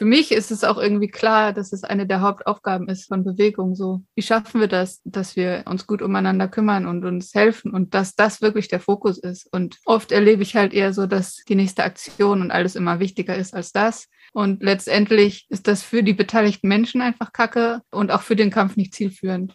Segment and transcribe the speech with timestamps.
[0.00, 3.74] für mich ist es auch irgendwie klar, dass es eine der Hauptaufgaben ist von Bewegung.
[3.74, 7.92] So, wie schaffen wir das, dass wir uns gut umeinander kümmern und uns helfen und
[7.92, 9.46] dass das wirklich der Fokus ist.
[9.52, 13.36] Und oft erlebe ich halt eher so, dass die nächste Aktion und alles immer wichtiger
[13.36, 14.08] ist als das.
[14.32, 18.76] Und letztendlich ist das für die beteiligten Menschen einfach Kacke und auch für den Kampf
[18.76, 19.54] nicht zielführend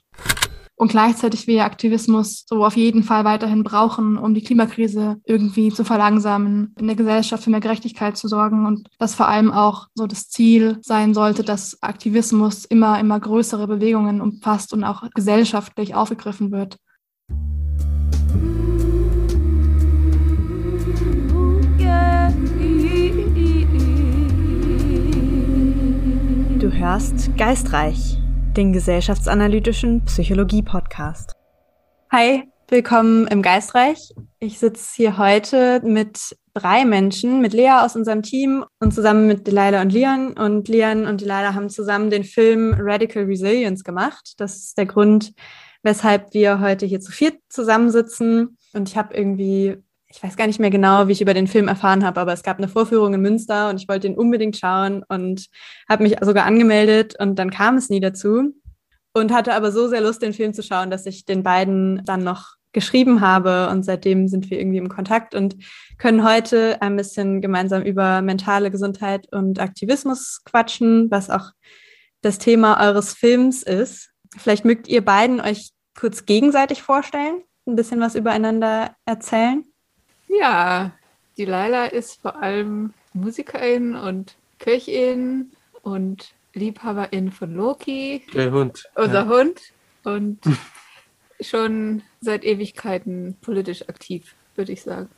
[0.76, 5.84] und gleichzeitig wir Aktivismus so auf jeden Fall weiterhin brauchen, um die Klimakrise irgendwie zu
[5.86, 10.06] verlangsamen, in der Gesellschaft für mehr Gerechtigkeit zu sorgen und das vor allem auch so
[10.06, 16.52] das Ziel sein sollte, dass Aktivismus immer, immer größere Bewegungen umfasst und auch gesellschaftlich aufgegriffen
[16.52, 16.78] wird.
[26.60, 28.18] Du hörst Geistreich
[28.56, 31.34] den gesellschaftsanalytischen Psychologie-Podcast.
[32.10, 34.14] Hi, willkommen im Geistreich.
[34.40, 39.46] Ich sitze hier heute mit drei Menschen, mit Lea aus unserem Team und zusammen mit
[39.46, 40.34] Delilah und Leon.
[40.34, 44.36] Und Leon und Delilah haben zusammen den Film Radical Resilience gemacht.
[44.38, 45.34] Das ist der Grund,
[45.84, 48.58] weshalb wir heute hier zu viert zusammensitzen.
[48.74, 49.84] Und ich habe irgendwie
[50.16, 52.42] ich weiß gar nicht mehr genau, wie ich über den Film erfahren habe, aber es
[52.42, 55.48] gab eine Vorführung in Münster und ich wollte ihn unbedingt schauen und
[55.90, 58.54] habe mich sogar angemeldet und dann kam es nie dazu
[59.14, 62.24] und hatte aber so sehr Lust, den Film zu schauen, dass ich den beiden dann
[62.24, 65.58] noch geschrieben habe und seitdem sind wir irgendwie im Kontakt und
[65.98, 71.52] können heute ein bisschen gemeinsam über mentale Gesundheit und Aktivismus quatschen, was auch
[72.22, 74.12] das Thema eures Films ist.
[74.38, 79.66] Vielleicht mögt ihr beiden euch kurz gegenseitig vorstellen, ein bisschen was übereinander erzählen.
[80.40, 80.92] Ja,
[81.38, 88.26] die Laila ist vor allem Musikerin und Köchin und Liebhaberin von Loki.
[88.34, 88.90] Der Hund.
[88.96, 89.28] Unser ja.
[89.28, 89.62] Hund.
[90.04, 90.40] Und
[91.42, 95.10] schon seit Ewigkeiten politisch aktiv, würde ich sagen.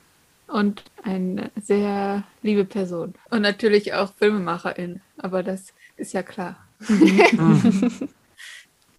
[0.48, 3.14] Und eine sehr liebe Person.
[3.30, 5.02] Und natürlich auch Filmemacherin.
[5.18, 6.58] Aber das ist ja klar.
[6.88, 8.10] Mhm.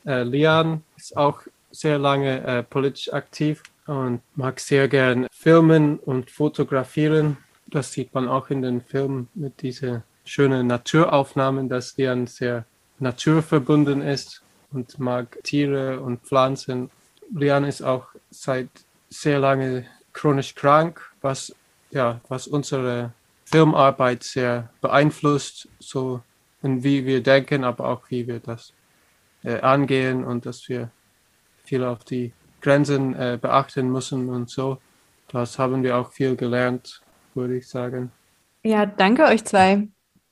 [0.04, 6.30] äh, Lian ist auch sehr lange äh, politisch aktiv und mag sehr gern filmen und
[6.30, 7.36] fotografieren.
[7.66, 12.64] Das sieht man auch in den Filmen mit diesen schönen Naturaufnahmen, dass Lian sehr
[12.98, 16.90] naturverbunden ist und mag Tiere und Pflanzen.
[17.32, 18.68] Lian ist auch seit
[19.10, 21.54] sehr lange chronisch krank, was
[21.90, 23.12] ja, was unsere
[23.44, 26.20] Filmarbeit sehr beeinflusst, so
[26.62, 28.72] in wie wir denken, aber auch wie wir das
[29.44, 30.90] äh, angehen und dass wir
[31.64, 34.78] viel auf die Grenzen äh, beachten müssen und so.
[35.28, 37.02] Das haben wir auch viel gelernt,
[37.34, 38.10] würde ich sagen.
[38.62, 39.88] Ja, danke euch zwei.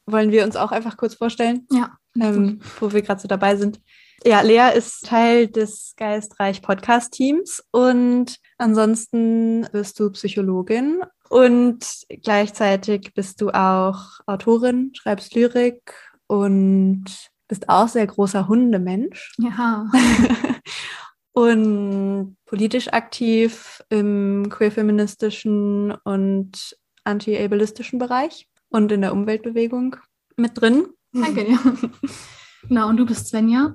[0.07, 1.67] Wollen wir uns auch einfach kurz vorstellen?
[1.71, 1.99] Ja.
[2.19, 3.81] Ähm, wo wir gerade so dabei sind.
[4.25, 11.85] Ja, Lea ist Teil des Geistreich Podcast Teams und ansonsten bist du Psychologin und
[12.23, 15.93] gleichzeitig bist du auch Autorin, schreibst Lyrik
[16.27, 17.05] und
[17.49, 19.35] bist auch sehr großer Hundemensch.
[19.39, 19.87] Ja.
[21.37, 29.97] und politisch aktiv im queerfeministischen und anti-ableistischen Bereich und in der Umweltbewegung
[30.37, 30.87] mit drin.
[31.13, 31.59] Danke dir.
[32.67, 33.75] genau, und du bist Svenja,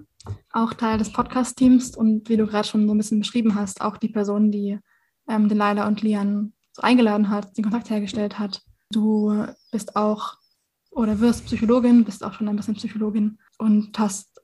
[0.51, 3.97] auch Teil des Podcast-Teams und wie du gerade schon so ein bisschen beschrieben hast, auch
[3.97, 4.79] die Person, die
[5.29, 8.63] ähm, den Leila und Lian so eingeladen hat, den Kontakt hergestellt hat.
[8.89, 10.37] Du bist auch
[10.89, 14.41] oder wirst Psychologin, bist auch schon ein bisschen Psychologin und hast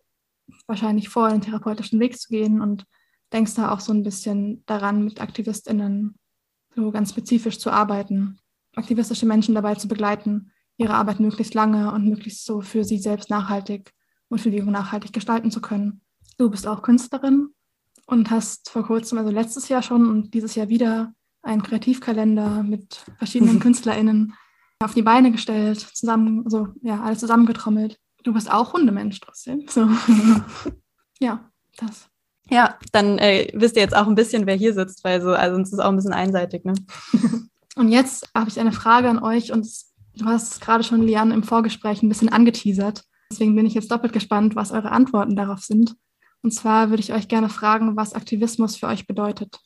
[0.68, 2.86] wahrscheinlich vor, den therapeutischen Weg zu gehen und
[3.34, 6.16] denkst da auch so ein bisschen daran, mit AktivistInnen
[6.76, 8.40] so ganz spezifisch zu arbeiten,
[8.76, 13.30] aktivistische Menschen dabei zu begleiten, ihre Arbeit möglichst lange und möglichst so für sie selbst
[13.30, 13.94] nachhaltig
[14.30, 16.02] und für die nachhaltig gestalten zu können.
[16.38, 17.50] Du bist auch Künstlerin
[18.06, 23.06] und hast vor kurzem, also letztes Jahr schon und dieses Jahr wieder, einen Kreativkalender mit
[23.18, 24.34] verschiedenen KünstlerInnen
[24.80, 27.98] auf die Beine gestellt, zusammen, also ja, alles zusammengetrommelt.
[28.24, 29.66] Du bist auch Hundemensch trotzdem.
[29.68, 29.90] So.
[31.20, 32.10] ja, das.
[32.50, 35.56] Ja, dann äh, wisst ihr jetzt auch ein bisschen, wer hier sitzt, weil so, also
[35.56, 36.74] uns ist auch ein bisschen einseitig, ne?
[37.76, 39.68] und jetzt habe ich eine Frage an euch und
[40.16, 43.04] du hast gerade schon Lian im Vorgespräch ein bisschen angeteasert.
[43.32, 45.96] Deswegen bin ich jetzt doppelt gespannt, was eure Antworten darauf sind.
[46.42, 49.60] Und zwar würde ich euch gerne fragen, was Aktivismus für euch bedeutet.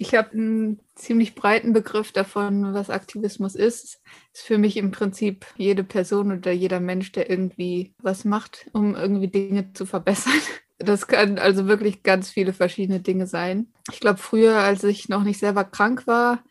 [0.00, 4.00] Ich habe einen ziemlich breiten Begriff davon, was Aktivismus ist.
[4.32, 8.68] Es ist für mich im Prinzip jede Person oder jeder Mensch, der irgendwie was macht,
[8.72, 10.40] um irgendwie Dinge zu verbessern.
[10.78, 13.72] Das kann also wirklich ganz viele verschiedene Dinge sein.
[13.92, 16.42] Ich glaube, früher, als ich noch nicht selber krank war,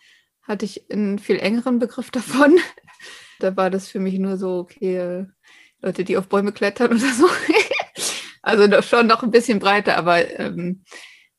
[0.41, 2.57] hatte ich einen viel engeren Begriff davon.
[3.39, 5.27] Da war das für mich nur so, okay,
[5.79, 7.29] Leute, die auf Bäume klettern oder so.
[8.41, 10.83] also schon noch ein bisschen breiter, aber ähm,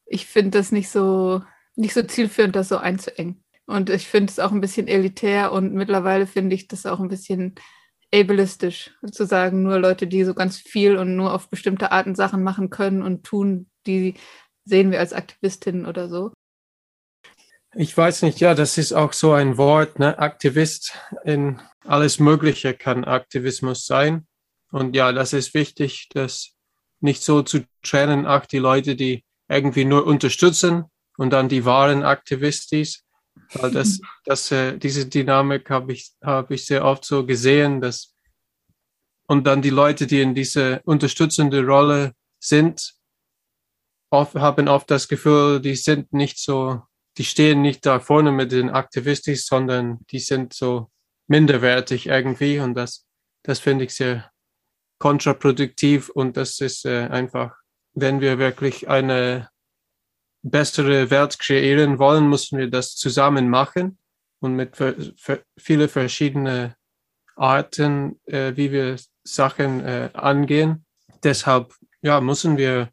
[0.06, 1.42] ich finde das nicht so,
[1.74, 3.42] nicht so zielführend, das so einzuengen.
[3.66, 7.08] Und ich finde es auch ein bisschen elitär und mittlerweile finde ich das auch ein
[7.08, 7.56] bisschen
[8.14, 12.42] ableistisch zu sagen, nur Leute, die so ganz viel und nur auf bestimmte Arten Sachen
[12.42, 14.14] machen können und tun, die
[14.64, 16.32] sehen wir als Aktivistinnen oder so.
[17.74, 20.18] Ich weiß nicht, ja, das ist auch so ein Wort, ne?
[20.18, 24.26] Aktivist in alles Mögliche kann Aktivismus sein.
[24.70, 26.54] Und ja, das ist wichtig, das
[27.00, 30.84] nicht so zu trennen, ach, die Leute, die irgendwie nur unterstützen
[31.16, 33.04] und dann die wahren Aktivistis.
[33.54, 38.14] Weil das, das, äh, diese Dynamik habe ich, habe ich sehr oft so gesehen, dass
[39.30, 42.94] und dann die Leute, die in diese unterstützende Rolle sind,
[44.10, 46.82] oft, haben oft das Gefühl, die sind nicht so,
[47.18, 50.90] die stehen nicht da vorne mit den Aktivistis, sondern die sind so
[51.26, 52.58] minderwertig irgendwie.
[52.58, 53.06] Und das,
[53.42, 54.30] das finde ich sehr
[54.98, 56.08] kontraproduktiv.
[56.08, 57.54] Und das ist äh, einfach,
[57.92, 59.50] wenn wir wirklich eine
[60.50, 63.98] bessere Welt kreieren wollen, müssen wir das zusammen machen
[64.40, 64.76] und mit
[65.58, 66.76] viele verschiedene
[67.36, 70.84] Arten, äh, wie wir Sachen äh, angehen.
[71.22, 71.72] Deshalb
[72.02, 72.90] ja, müssen wir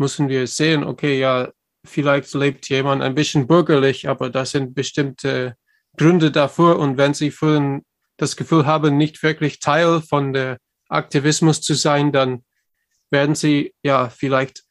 [0.00, 1.52] müssen wir sehen, okay, ja,
[1.84, 5.56] vielleicht lebt jemand ein bisschen bürgerlich, aber das sind bestimmte
[5.96, 6.78] Gründe dafür.
[6.78, 7.82] Und wenn Sie fühlen,
[8.16, 10.58] das Gefühl haben, nicht wirklich Teil von der
[10.88, 12.44] Aktivismus zu sein, dann
[13.10, 14.64] werden Sie ja vielleicht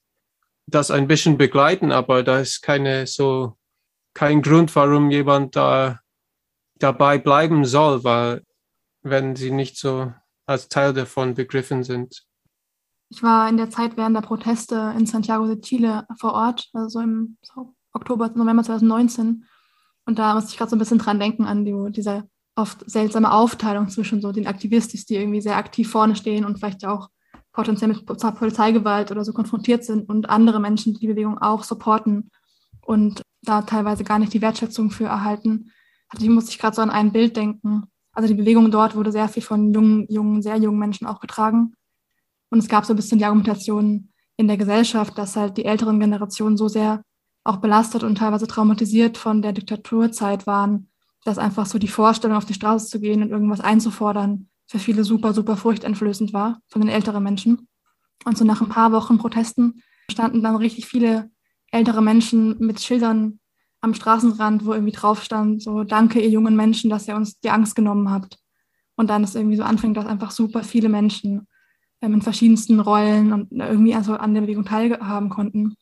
[0.70, 3.58] das ein bisschen begleiten, aber da ist keine so
[4.14, 6.00] kein Grund, warum jemand da
[6.78, 8.44] dabei bleiben soll, weil
[9.02, 10.12] wenn sie nicht so
[10.46, 12.26] als Teil davon begriffen sind.
[13.10, 16.90] Ich war in der Zeit während der Proteste in Santiago de Chile vor Ort, also
[16.90, 17.38] so im
[17.94, 19.46] Oktober, November 2019.
[20.06, 23.32] Und da musste ich gerade so ein bisschen dran denken an die, diese oft seltsame
[23.32, 27.10] Aufteilung zwischen so den Aktivistis, die irgendwie sehr aktiv vorne stehen und vielleicht auch
[27.60, 32.32] potenziell mit Polizeigewalt oder so konfrontiert sind und andere Menschen, die die Bewegung auch supporten
[32.80, 35.72] und da teilweise gar nicht die Wertschätzung für erhalten.
[36.08, 37.84] Also ich musste ich gerade so an ein Bild denken.
[38.14, 41.74] Also die Bewegung dort wurde sehr viel von jungen, jungen, sehr jungen Menschen auch getragen.
[42.50, 46.00] Und es gab so ein bisschen die Argumentation in der Gesellschaft, dass halt die älteren
[46.00, 47.04] Generationen so sehr
[47.44, 50.88] auch belastet und teilweise traumatisiert von der Diktaturzeit waren,
[51.26, 55.04] dass einfach so die Vorstellung, auf die Straße zu gehen und irgendwas einzufordern, für viele
[55.04, 57.68] super, super furchteinflößend war von den älteren Menschen.
[58.24, 59.82] Und so nach ein paar Wochen Protesten
[60.12, 61.32] standen dann richtig viele
[61.72, 63.40] ältere Menschen mit Schildern
[63.82, 67.50] am Straßenrand, wo irgendwie drauf stand, so danke ihr jungen Menschen, dass ihr uns die
[67.50, 68.38] Angst genommen habt.
[68.96, 71.48] Und dann ist irgendwie so anfängt, dass einfach super viele Menschen
[72.02, 75.76] ähm, in verschiedensten Rollen und irgendwie also an der Bewegung teilhaben konnten.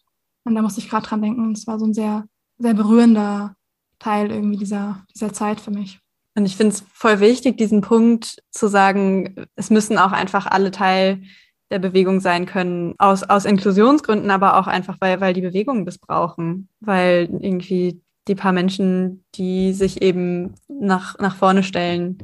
[0.44, 2.26] Und da musste ich gerade dran denken, es war so ein sehr,
[2.58, 3.56] sehr berührender
[4.00, 6.00] Teil irgendwie dieser, dieser Zeit für mich.
[6.38, 10.70] Und ich finde es voll wichtig, diesen Punkt zu sagen, es müssen auch einfach alle
[10.70, 11.24] Teil
[11.72, 15.98] der Bewegung sein können, aus, aus Inklusionsgründen, aber auch einfach, weil, weil die Bewegungen das
[15.98, 22.20] brauchen, weil irgendwie die paar Menschen, die sich eben nach, nach vorne stellen,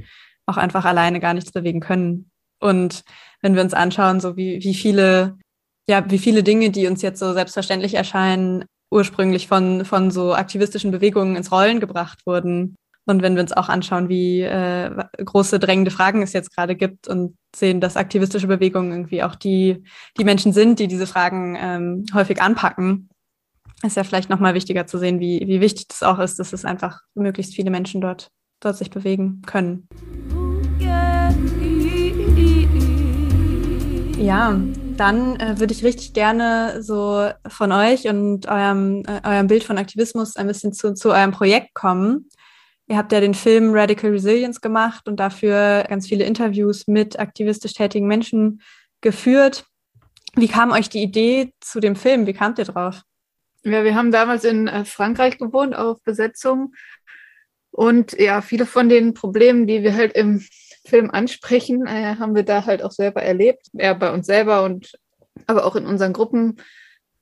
[0.46, 2.30] auch einfach alleine gar nichts bewegen können.
[2.60, 3.04] Und
[3.42, 5.40] wenn wir uns anschauen, so wie, wie viele,
[5.90, 10.92] ja, wie viele Dinge, die uns jetzt so selbstverständlich erscheinen, ursprünglich von, von so aktivistischen
[10.92, 12.76] Bewegungen ins Rollen gebracht wurden.
[13.06, 17.08] Und wenn wir uns auch anschauen, wie äh, große drängende Fragen es jetzt gerade gibt
[17.08, 19.84] und sehen, dass aktivistische Bewegungen irgendwie auch die,
[20.18, 23.10] die Menschen sind, die diese Fragen ähm, häufig anpacken,
[23.84, 26.64] ist ja vielleicht nochmal wichtiger zu sehen, wie, wie wichtig das auch ist, dass es
[26.64, 28.30] einfach möglichst viele Menschen dort,
[28.62, 29.88] dort sich bewegen können.
[34.18, 34.58] Ja,
[34.96, 39.78] dann äh, würde ich richtig gerne so von euch und eurem, äh, eurem Bild von
[39.78, 42.30] Aktivismus ein bisschen zu, zu eurem Projekt kommen.
[42.88, 47.74] Ihr habt ja den Film Radical Resilience gemacht und dafür ganz viele Interviews mit aktivistisch
[47.74, 48.62] tätigen Menschen
[49.02, 49.66] geführt.
[50.36, 52.28] Wie kam euch die Idee zu dem Film?
[52.28, 53.04] Wie kamt ihr drauf?
[53.64, 56.74] Ja, wir haben damals in äh, Frankreich gewohnt auf Besetzung.
[57.72, 60.46] Und ja, viele von den Problemen, die wir halt im
[60.86, 63.68] Film ansprechen, äh, haben wir da halt auch selber erlebt.
[63.74, 64.92] Ja, bei uns selber und
[65.48, 66.58] aber auch in unseren Gruppen.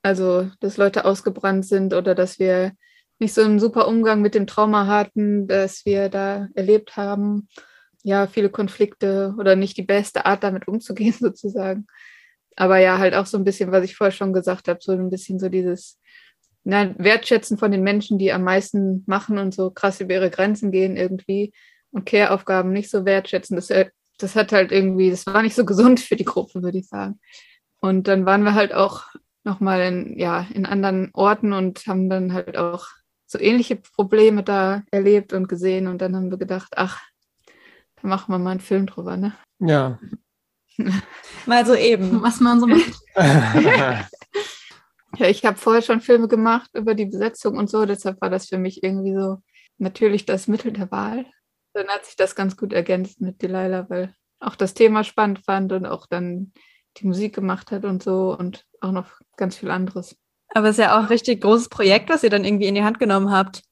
[0.02, 2.72] Also, dass Leute ausgebrannt sind oder dass wir
[3.22, 7.48] nicht so einen super Umgang mit dem Trauma hatten, das wir da erlebt haben.
[8.04, 11.86] Ja, viele Konflikte oder nicht die beste Art, damit umzugehen, sozusagen.
[12.56, 15.12] Aber ja, halt auch so ein bisschen, was ich vorher schon gesagt habe, so ein
[15.12, 16.00] bisschen so dieses
[16.64, 20.72] na, Wertschätzen von den Menschen, die am meisten machen und so krass über ihre Grenzen
[20.72, 21.54] gehen irgendwie
[21.92, 23.56] und Care-Aufgaben nicht so wertschätzen.
[23.56, 26.80] Das, äh, das hat halt irgendwie, das war nicht so gesund für die Gruppe, würde
[26.80, 27.20] ich sagen.
[27.80, 29.06] Und dann waren wir halt auch
[29.44, 32.88] nochmal in, ja, in anderen Orten und haben dann halt auch
[33.32, 35.88] so ähnliche Probleme da erlebt und gesehen.
[35.88, 37.02] Und dann haben wir gedacht, ach,
[38.02, 39.36] da machen wir mal einen Film drüber, ne?
[39.60, 40.00] Ja.
[41.46, 42.22] mal so eben.
[42.22, 43.00] Was man so macht.
[43.16, 44.08] ja,
[45.28, 48.58] ich habe vorher schon Filme gemacht über die Besetzung und so, deshalb war das für
[48.58, 49.38] mich irgendwie so
[49.78, 51.26] natürlich das Mittel der Wahl.
[51.74, 55.72] dann hat sich das ganz gut ergänzt mit Delilah, weil auch das Thema spannend fand
[55.72, 56.52] und auch dann
[56.98, 60.18] die Musik gemacht hat und so und auch noch ganz viel anderes.
[60.54, 62.84] Aber es ist ja auch ein richtig großes Projekt, was ihr dann irgendwie in die
[62.84, 63.64] Hand genommen habt.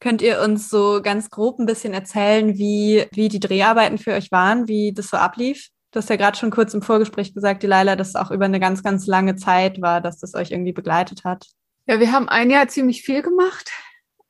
[0.00, 4.32] Könnt ihr uns so ganz grob ein bisschen erzählen, wie, wie die Dreharbeiten für euch
[4.32, 5.68] waren, wie das so ablief?
[5.92, 8.58] Du hast ja gerade schon kurz im Vorgespräch gesagt, Delilah, dass es auch über eine
[8.58, 11.46] ganz, ganz lange Zeit war, dass das euch irgendwie begleitet hat.
[11.86, 13.70] Ja, wir haben ein Jahr ziemlich viel gemacht.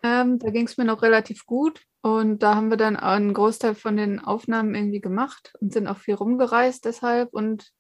[0.03, 1.81] Ähm, da ging es mir noch relativ gut.
[2.03, 5.99] Und da haben wir dann einen Großteil von den Aufnahmen irgendwie gemacht und sind auch
[5.99, 7.33] viel rumgereist deshalb.
[7.33, 7.71] Und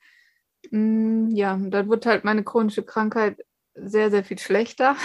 [0.70, 4.96] mh, mm, ja, dann wurde halt meine chronische Krankheit sehr, sehr viel schlechter.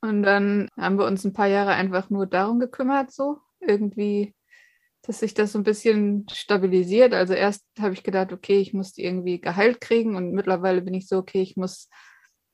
[0.00, 4.34] Und dann haben wir uns ein paar Jahre einfach nur darum gekümmert, so irgendwie,
[5.02, 7.14] dass sich das so ein bisschen stabilisiert.
[7.14, 10.94] Also erst habe ich gedacht, okay, ich muss die irgendwie geheilt kriegen und mittlerweile bin
[10.94, 11.88] ich so, okay, ich muss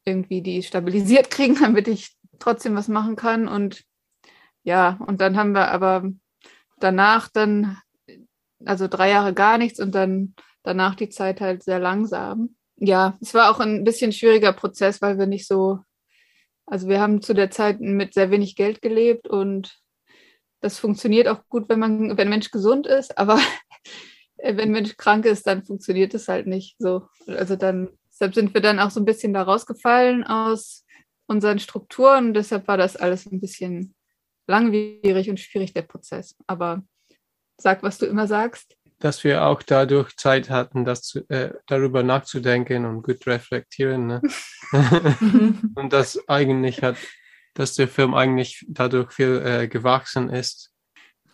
[0.05, 3.49] irgendwie die stabilisiert kriegen, damit ich trotzdem was machen kann.
[3.49, 3.83] Und
[4.63, 6.05] ja, und dann haben wir aber
[6.79, 7.79] danach dann,
[8.65, 13.35] also drei Jahre gar nichts und dann danach die Zeit halt sehr langsam ja, es
[13.35, 15.81] war auch ein bisschen schwieriger Prozess, weil wir nicht so,
[16.67, 19.79] also wir haben zu der Zeit mit sehr wenig Geld gelebt und
[20.61, 23.41] das funktioniert auch gut, wenn man, wenn Mensch gesund ist, aber
[24.43, 27.09] wenn Mensch krank ist, dann funktioniert es halt nicht so.
[27.27, 30.85] Also dann, deshalb sind wir dann auch so ein bisschen da rausgefallen aus
[31.27, 32.35] unseren Strukturen.
[32.35, 33.95] Deshalb war das alles ein bisschen
[34.47, 36.37] langwierig und schwierig, der Prozess.
[36.47, 36.83] Aber
[37.57, 42.03] sag, was du immer sagst dass wir auch dadurch Zeit hatten, das zu, äh, darüber
[42.03, 44.07] nachzudenken und gut reflektieren.
[44.07, 44.23] Ne?
[45.75, 46.97] und das eigentlich hat,
[47.55, 50.73] dass der Film eigentlich dadurch viel äh, gewachsen ist.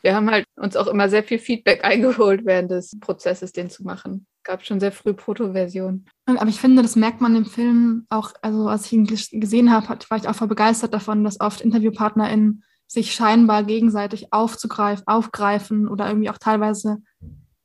[0.03, 3.85] Wir haben halt uns auch immer sehr viel Feedback eingeholt während des Prozesses, den zu
[3.85, 4.27] machen.
[4.43, 6.05] Gab schon sehr früh Protoversionen.
[6.27, 9.89] Aber ich finde, das merkt man im Film auch, also als ich ihn gesehen habe,
[9.89, 16.07] war ich auch voll begeistert davon, dass oft InterviewpartnerInnen sich scheinbar gegenseitig aufzugreifen, aufgreifen oder
[16.07, 16.99] irgendwie auch teilweise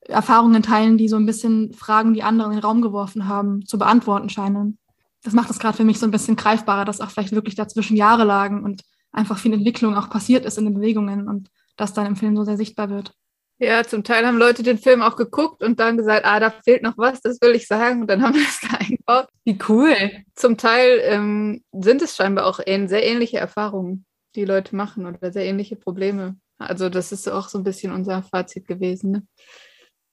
[0.10, 3.78] Erfahrungen teilen, die so ein bisschen Fragen, die andere in den Raum geworfen haben, zu
[3.78, 4.78] beantworten scheinen.
[5.24, 7.98] Das macht es gerade für mich so ein bisschen greifbarer, dass auch vielleicht wirklich dazwischen
[7.98, 12.06] Jahre lagen und einfach viel Entwicklung auch passiert ist in den Bewegungen und das dann
[12.06, 13.14] im Film so sehr sichtbar wird.
[13.62, 16.82] Ja, zum Teil haben Leute den Film auch geguckt und dann gesagt, ah, da fehlt
[16.82, 18.02] noch was, das will ich sagen.
[18.02, 19.28] Und dann haben wir es da eingebaut.
[19.44, 19.94] Wie cool.
[20.34, 25.46] Zum Teil ähm, sind es scheinbar auch sehr ähnliche Erfahrungen, die Leute machen oder sehr
[25.46, 26.38] ähnliche Probleme.
[26.58, 29.12] Also das ist auch so ein bisschen unser Fazit gewesen.
[29.12, 29.28] Ne?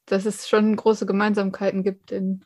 [0.06, 2.44] Dass es schon große Gemeinsamkeiten gibt in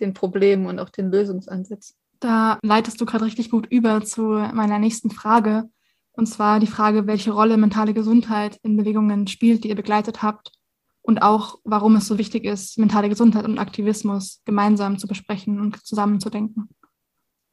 [0.00, 1.96] den Problemen und auch den Lösungsansätzen.
[2.20, 5.68] Da leitest du gerade richtig gut über zu meiner nächsten Frage.
[6.12, 10.52] Und zwar die Frage, welche Rolle mentale Gesundheit in Bewegungen spielt, die ihr begleitet habt.
[11.00, 15.84] Und auch, warum es so wichtig ist, mentale Gesundheit und Aktivismus gemeinsam zu besprechen und
[15.84, 16.68] zusammenzudenken.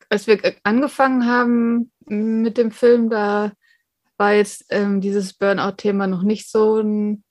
[0.09, 3.51] Als wir angefangen haben mit dem Film, da
[4.17, 7.23] war jetzt ähm, dieses Burnout-Thema noch nicht so ein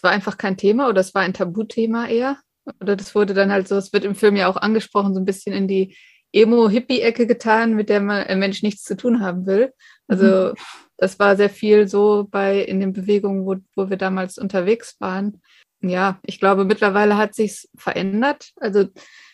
[0.00, 2.38] es war einfach kein Thema oder es war ein Tabuthema eher.
[2.80, 5.26] Oder das wurde dann halt so, es wird im Film ja auch angesprochen, so ein
[5.26, 5.94] bisschen in die
[6.32, 9.74] Emo-Hippie-Ecke getan, mit der man, ein Mensch nichts zu tun haben will.
[10.08, 10.54] Also mhm.
[10.96, 15.42] das war sehr viel so bei in den Bewegungen, wo, wo wir damals unterwegs waren.
[15.82, 18.52] Ja, ich glaube, mittlerweile hat sich's verändert.
[18.56, 18.86] Also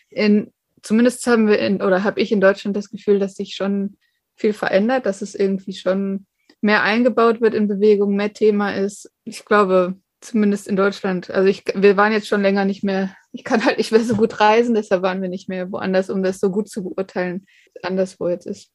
[0.09, 3.95] in, zumindest haben wir in, oder habe ich in Deutschland das Gefühl, dass sich schon
[4.35, 6.25] viel verändert, dass es irgendwie schon
[6.59, 9.09] mehr eingebaut wird in Bewegung, mehr Thema ist.
[9.23, 11.29] Ich glaube, Zumindest in Deutschland.
[11.29, 14.15] Also ich, wir waren jetzt schon länger nicht mehr, ich kann halt nicht mehr so
[14.15, 17.45] gut reisen, deshalb waren wir nicht mehr woanders, um das so gut zu beurteilen,
[17.83, 18.71] anderswo jetzt ist.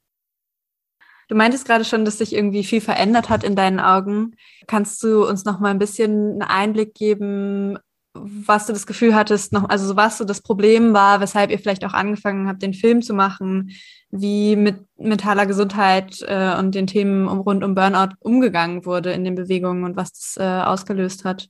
[1.29, 4.37] Du meintest gerade schon, dass sich irgendwie viel verändert hat in deinen Augen.
[4.67, 7.79] Kannst du uns noch mal ein bisschen einen Einblick geben,
[8.15, 11.85] was du das Gefühl hattest, noch, also was so das Problem war, weshalb ihr vielleicht
[11.85, 13.71] auch angefangen habt, den Film zu machen,
[14.11, 19.25] wie mit mentaler Gesundheit äh, und den Themen um, rund um Burnout umgegangen wurde in
[19.25, 21.49] den Bewegungen und was das äh, ausgelöst hat,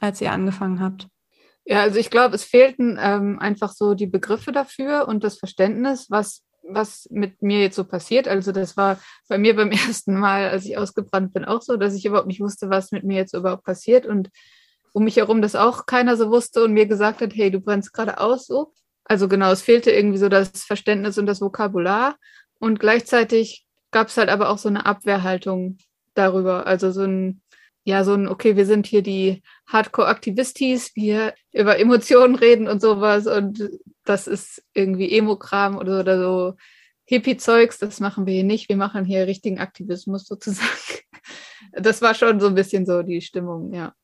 [0.00, 1.06] als ihr angefangen habt.
[1.66, 6.06] Ja, also ich glaube, es fehlten ähm, einfach so die Begriffe dafür und das Verständnis,
[6.08, 8.26] was, was mit mir jetzt so passiert.
[8.26, 11.94] Also das war bei mir beim ersten Mal, als ich ausgebrannt bin, auch so, dass
[11.94, 14.30] ich überhaupt nicht wusste, was mit mir jetzt überhaupt passiert und
[14.92, 17.92] um mich herum das auch keiner so wusste und mir gesagt hat, hey, du brennst
[17.92, 18.72] gerade aus so.
[19.04, 22.16] Also genau, es fehlte irgendwie so das Verständnis und das Vokabular
[22.58, 25.78] und gleichzeitig gab es halt aber auch so eine Abwehrhaltung
[26.14, 26.66] darüber.
[26.66, 27.42] Also so ein,
[27.84, 33.26] ja, so ein, okay, wir sind hier die Hardcore-Aktivistis, wir über Emotionen reden und sowas
[33.26, 33.68] und
[34.04, 36.54] das ist irgendwie Emokram oder, oder so
[37.06, 40.68] Hippie-Zeugs, das machen wir hier nicht, wir machen hier richtigen Aktivismus sozusagen.
[41.72, 43.94] Das war schon so ein bisschen so die Stimmung, ja.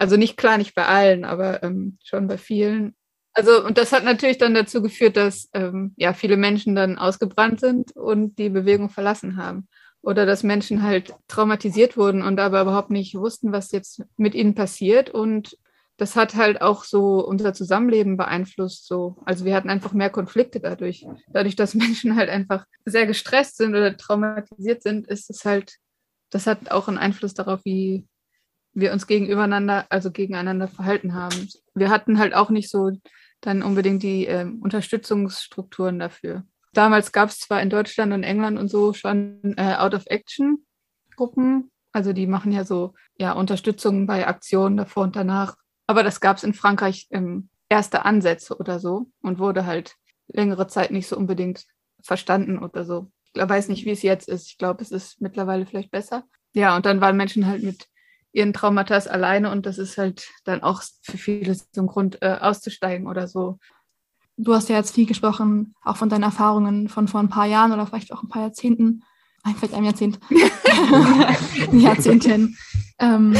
[0.00, 2.94] Also nicht klar, nicht bei allen, aber ähm, schon bei vielen.
[3.34, 7.60] Also, und das hat natürlich dann dazu geführt, dass ähm, ja viele Menschen dann ausgebrannt
[7.60, 9.68] sind und die Bewegung verlassen haben.
[10.02, 14.54] oder dass Menschen halt traumatisiert wurden und aber überhaupt nicht wussten, was jetzt mit ihnen
[14.54, 15.10] passiert.
[15.10, 15.58] Und
[15.98, 18.86] das hat halt auch so unser Zusammenleben beeinflusst.
[18.86, 19.18] So.
[19.26, 21.06] Also wir hatten einfach mehr Konflikte dadurch.
[21.28, 25.76] Dadurch, dass Menschen halt einfach sehr gestresst sind oder traumatisiert sind, ist es halt,
[26.30, 28.06] das hat auch einen Einfluss darauf, wie
[28.72, 31.48] wir uns gegenübereinander, also gegeneinander verhalten haben.
[31.74, 32.92] Wir hatten halt auch nicht so
[33.40, 36.44] dann unbedingt die äh, Unterstützungsstrukturen dafür.
[36.72, 42.26] Damals gab es zwar in Deutschland und England und so schon äh, Out-of-Action-Gruppen, also die
[42.26, 45.56] machen ja so ja, Unterstützung bei Aktionen davor und danach.
[45.86, 49.96] Aber das gab es in Frankreich ähm, erste Ansätze oder so und wurde halt
[50.28, 51.64] längere Zeit nicht so unbedingt
[52.02, 53.10] verstanden oder so.
[53.34, 54.46] Ich weiß nicht, wie es jetzt ist.
[54.46, 56.24] Ich glaube, es ist mittlerweile vielleicht besser.
[56.52, 57.86] Ja, und dann waren Menschen halt mit
[58.32, 62.36] ihren Traumata alleine und das ist halt dann auch für viele so ein Grund, äh,
[62.40, 63.58] auszusteigen oder so.
[64.36, 67.72] Du hast ja jetzt viel gesprochen, auch von deinen Erfahrungen von vor ein paar Jahren
[67.72, 69.02] oder vielleicht auch ein paar Jahrzehnten,
[69.56, 70.18] vielleicht einem Jahrzehnt,
[71.72, 72.56] Jahrzehnten.
[72.98, 73.36] Ähm,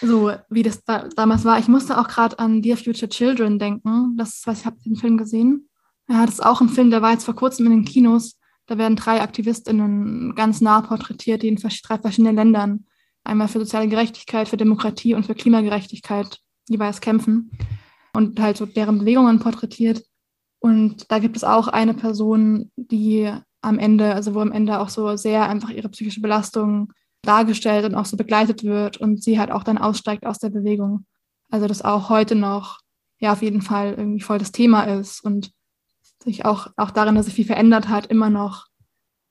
[0.00, 1.58] so wie das da, damals war.
[1.58, 4.16] Ich musste auch gerade an Dear Future Children denken.
[4.16, 5.68] Das, was ich habe den Film gesehen.
[6.08, 8.38] Ja, das ist auch ein Film, der war jetzt vor kurzem in den Kinos.
[8.66, 12.86] Da werden drei AktivistInnen ganz nah porträtiert, die in drei verschiedenen Ländern
[13.24, 17.50] einmal für soziale Gerechtigkeit, für Demokratie und für Klimagerechtigkeit jeweils kämpfen
[18.14, 20.04] und halt so deren Bewegungen porträtiert.
[20.60, 24.88] Und da gibt es auch eine Person, die am Ende, also wo am Ende auch
[24.88, 29.50] so sehr einfach ihre psychische Belastung dargestellt und auch so begleitet wird und sie halt
[29.50, 31.06] auch dann aussteigt aus der Bewegung.
[31.50, 32.80] Also das auch heute noch
[33.18, 35.52] ja auf jeden Fall irgendwie voll das Thema ist und
[36.22, 38.66] sich auch, auch darin, dass sich viel verändert hat, immer noch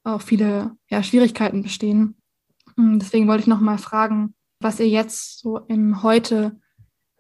[0.04, 2.19] auch viele ja, Schwierigkeiten bestehen.
[2.80, 6.58] Hm, deswegen wollte ich noch mal fragen, was ihr jetzt so im Heute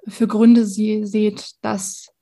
[0.07, 2.13] für Gründe sie seht, dass,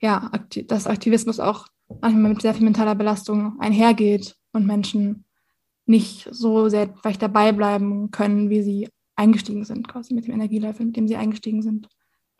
[0.00, 0.30] ja,
[0.66, 1.66] dass Aktivismus auch
[2.00, 5.26] manchmal mit sehr viel mentaler Belastung einhergeht und Menschen
[5.84, 10.86] nicht so sehr vielleicht dabei bleiben können, wie sie eingestiegen sind, quasi mit dem Energielevel,
[10.86, 11.88] mit dem sie eingestiegen sind.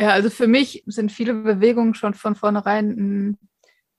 [0.00, 3.38] Ja, also für mich sind viele Bewegungen schon von vornherein hm,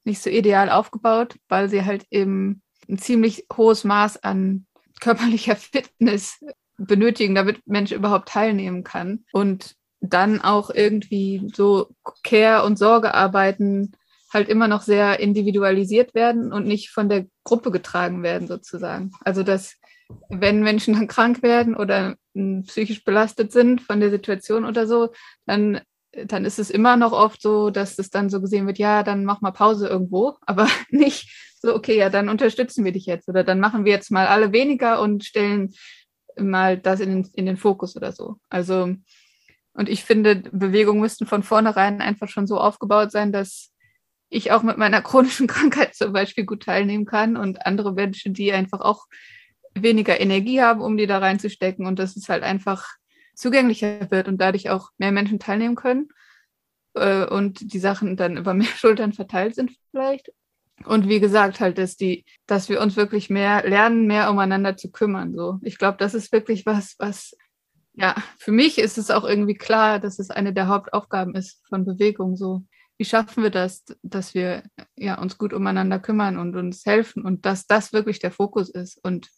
[0.04, 4.66] nicht so ideal aufgebaut, weil sie halt eben ein ziemlich hohes Maß an
[5.00, 6.40] körperlicher Fitness
[6.78, 9.26] benötigen, damit Mensch überhaupt teilnehmen kann.
[9.32, 11.90] Und dann auch irgendwie so
[12.24, 13.92] Care- und Sorgearbeiten
[14.32, 19.12] halt immer noch sehr individualisiert werden und nicht von der Gruppe getragen werden, sozusagen.
[19.26, 19.76] Also dass
[20.30, 22.16] wenn Menschen dann krank werden oder
[22.66, 25.10] psychisch belastet sind von der Situation oder so,
[25.46, 25.82] dann,
[26.26, 29.26] dann ist es immer noch oft so, dass es dann so gesehen wird, ja, dann
[29.26, 31.30] mach mal Pause irgendwo, aber nicht
[31.62, 34.54] so, okay, ja, dann unterstützen wir dich jetzt oder dann machen wir jetzt mal alle
[34.54, 35.74] weniger und stellen
[36.38, 38.38] mal das in, in den Fokus oder so.
[38.50, 38.96] Also,
[39.74, 43.72] und ich finde, Bewegungen müssten von vornherein einfach schon so aufgebaut sein, dass
[44.30, 48.54] ich auch mit meiner chronischen Krankheit zum Beispiel gut teilnehmen kann und andere Menschen, die
[48.54, 49.08] einfach auch
[49.76, 52.88] weniger Energie haben, um die da reinzustecken und dass es halt einfach
[53.36, 56.10] zugänglicher wird und dadurch auch mehr Menschen teilnehmen können
[56.96, 60.32] äh, und die Sachen dann über mehr Schultern verteilt sind vielleicht.
[60.86, 64.92] Und wie gesagt, halt, dass die, dass wir uns wirklich mehr lernen, mehr umeinander zu
[64.92, 65.34] kümmern.
[65.36, 67.36] So, ich glaube, das ist wirklich was, was,
[67.94, 71.86] ja, für mich ist es auch irgendwie klar, dass es eine der Hauptaufgaben ist von
[71.86, 72.38] Bewegung.
[72.38, 72.64] So,
[72.98, 74.64] wie schaffen wir das, dass wir
[74.96, 79.04] ja uns gut umeinander kümmern und uns helfen und dass das wirklich der Fokus ist.
[79.04, 79.30] Und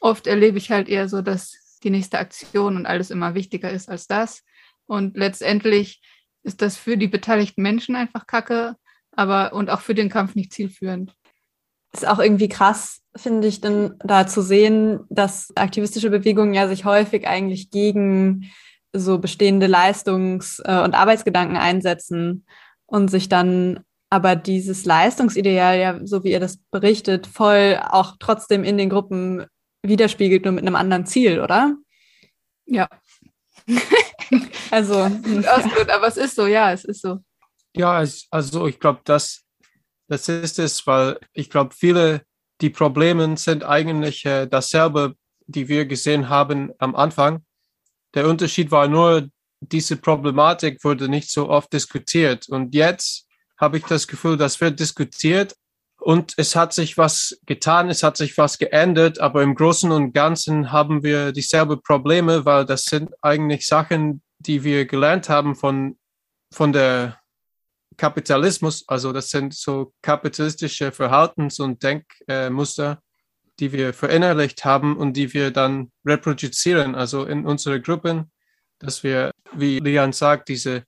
[0.00, 3.88] oft erlebe ich halt eher so, dass die nächste Aktion und alles immer wichtiger ist
[3.88, 4.42] als das.
[4.86, 6.02] Und letztendlich
[6.42, 8.76] ist das für die beteiligten Menschen einfach Kacke,
[9.16, 11.14] aber und auch für den Kampf nicht zielführend.
[11.92, 16.84] Ist auch irgendwie krass, finde ich, dann da zu sehen, dass aktivistische Bewegungen ja sich
[16.84, 18.50] häufig eigentlich gegen
[18.92, 22.44] so bestehende Leistungs- äh, und Arbeitsgedanken einsetzen
[22.86, 28.62] und sich dann aber dieses Leistungsideal, ja, so wie ihr das berichtet, voll auch trotzdem
[28.62, 29.46] in den Gruppen
[29.82, 31.74] widerspiegelt, nur mit einem anderen Ziel, oder?
[32.66, 32.88] Ja.
[34.70, 34.94] also.
[35.00, 37.18] Ausgeführt, aber es ist so, ja, es ist so.
[37.76, 39.44] Ja, also ich glaube, das,
[40.08, 42.22] das ist es, weil ich glaube, viele,
[42.62, 45.14] die Probleme sind eigentlich äh, dasselbe,
[45.46, 47.44] die wir gesehen haben am Anfang.
[48.14, 49.28] Der Unterschied war nur,
[49.60, 52.48] diese Problematik wurde nicht so oft diskutiert.
[52.48, 53.26] Und jetzt
[53.58, 55.54] habe ich das Gefühl, das wird diskutiert
[56.00, 60.14] und es hat sich was getan, es hat sich was geändert, aber im Großen und
[60.14, 65.98] Ganzen haben wir dieselbe Probleme, weil das sind eigentlich Sachen, die wir gelernt haben von,
[66.52, 67.18] von der
[67.96, 73.02] Kapitalismus, also das sind so kapitalistische Verhaltens- und Denkmuster,
[73.58, 78.30] die wir verinnerlicht haben und die wir dann reproduzieren, also in unsere Gruppen,
[78.78, 80.84] dass wir, wie Lian sagt, diese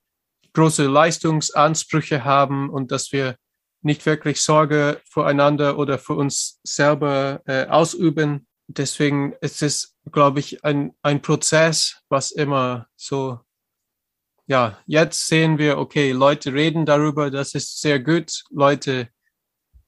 [0.52, 3.36] große Leistungsansprüche haben und dass wir
[3.82, 8.46] nicht wirklich Sorge voreinander oder für uns selber äh, ausüben.
[8.66, 13.40] Deswegen ist es, glaube ich, ein, ein Prozess, was immer so,
[14.48, 18.44] ja, jetzt sehen wir, okay, Leute reden darüber, das ist sehr gut.
[18.50, 19.08] Leute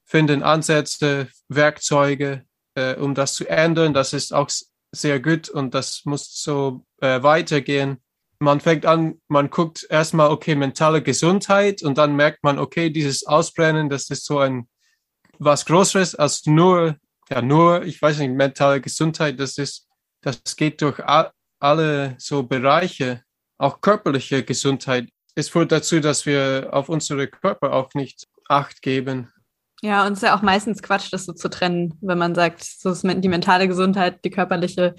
[0.05, 2.45] finden Ansätze, Werkzeuge,
[2.75, 3.95] äh, um das zu ändern.
[3.95, 4.51] Das ist auch
[4.93, 8.03] sehr gut und das muss so äh, weitergehen.
[8.39, 13.27] Man fängt an, man guckt erstmal, okay, mentale Gesundheit und dann merkt man, okay, dieses
[13.27, 14.69] Ausbrennen, das ist so ein
[15.39, 16.97] was Größeres als nur,
[17.31, 19.89] ja, nur, ich weiß nicht, mentale Gesundheit, das ist,
[20.21, 23.23] das geht durch all, alle so Bereiche,
[23.61, 25.09] auch körperliche Gesundheit.
[25.35, 29.33] Es führt dazu, dass wir auf unsere Körper auch nicht Acht geben.
[29.81, 32.65] Ja, und es ist ja auch meistens Quatsch, das so zu trennen, wenn man sagt,
[32.65, 34.97] so ist die mentale Gesundheit, die körperliche.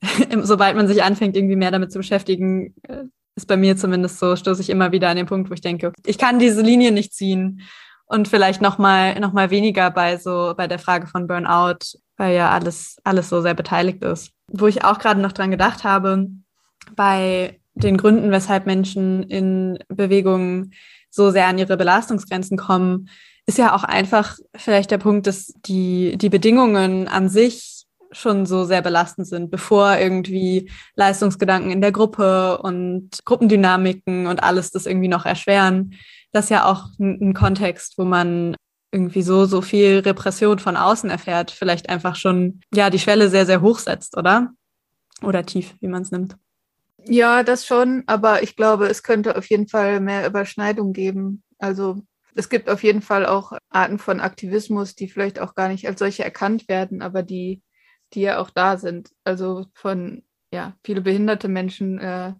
[0.42, 4.34] Sobald man sich anfängt, irgendwie mehr damit zu beschäftigen, äh, ist bei mir zumindest so,
[4.34, 7.12] stoße ich immer wieder an den Punkt, wo ich denke, ich kann diese Linie nicht
[7.12, 7.60] ziehen.
[8.06, 12.34] Und vielleicht noch mal, noch mal weniger bei so, bei der Frage von Burnout, weil
[12.34, 14.30] ja alles, alles so sehr beteiligt ist.
[14.50, 16.28] Wo ich auch gerade noch dran gedacht habe,
[16.94, 20.72] bei den Gründen, weshalb Menschen in Bewegungen
[21.10, 23.08] so sehr an ihre Belastungsgrenzen kommen,
[23.46, 28.64] ist ja auch einfach vielleicht der Punkt, dass die, die Bedingungen an sich schon so
[28.64, 35.08] sehr belastend sind, bevor irgendwie Leistungsgedanken in der Gruppe und Gruppendynamiken und alles das irgendwie
[35.08, 35.94] noch erschweren.
[36.32, 38.56] Das ist ja auch ein, ein Kontext, wo man
[38.92, 43.44] irgendwie so, so viel Repression von außen erfährt, vielleicht einfach schon, ja, die Schwelle sehr,
[43.44, 44.50] sehr hoch setzt, oder?
[45.22, 46.36] Oder tief, wie man es nimmt.
[47.08, 51.44] Ja, das schon, aber ich glaube, es könnte auf jeden Fall mehr Überschneidung geben.
[51.58, 52.02] Also
[52.34, 56.00] es gibt auf jeden Fall auch Arten von Aktivismus, die vielleicht auch gar nicht als
[56.00, 57.62] solche erkannt werden, aber die,
[58.12, 59.10] die ja auch da sind.
[59.24, 62.34] Also von, ja, viele behinderte Menschen äh,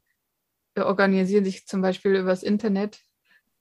[0.76, 3.00] organisieren sich zum Beispiel übers Internet.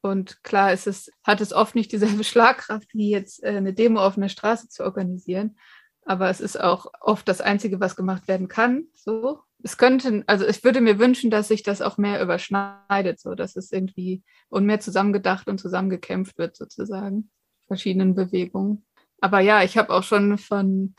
[0.01, 4.01] Und klar ist es, hat es oft nicht dieselbe Schlagkraft, wie jetzt äh, eine Demo
[4.01, 5.57] auf einer Straße zu organisieren.
[6.05, 8.85] Aber es ist auch oft das Einzige, was gemacht werden kann.
[8.93, 13.35] So es könnte, also ich würde mir wünschen, dass sich das auch mehr überschneidet, so
[13.35, 17.29] dass es irgendwie und mehr zusammengedacht und zusammengekämpft wird, sozusagen,
[17.67, 18.85] verschiedenen Bewegungen.
[19.21, 20.93] Aber ja, ich habe auch schon von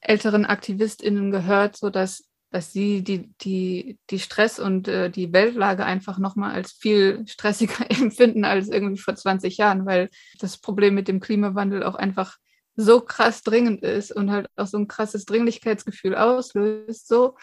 [0.00, 5.84] älteren AktivistInnen gehört, so dass, dass sie die, die, die Stress und äh, die Weltlage
[5.84, 11.08] einfach nochmal als viel stressiger empfinden als irgendwie vor 20 Jahren, weil das Problem mit
[11.08, 12.38] dem Klimawandel auch einfach
[12.76, 17.36] so krass dringend ist und halt auch so ein krasses Dringlichkeitsgefühl auslöst, so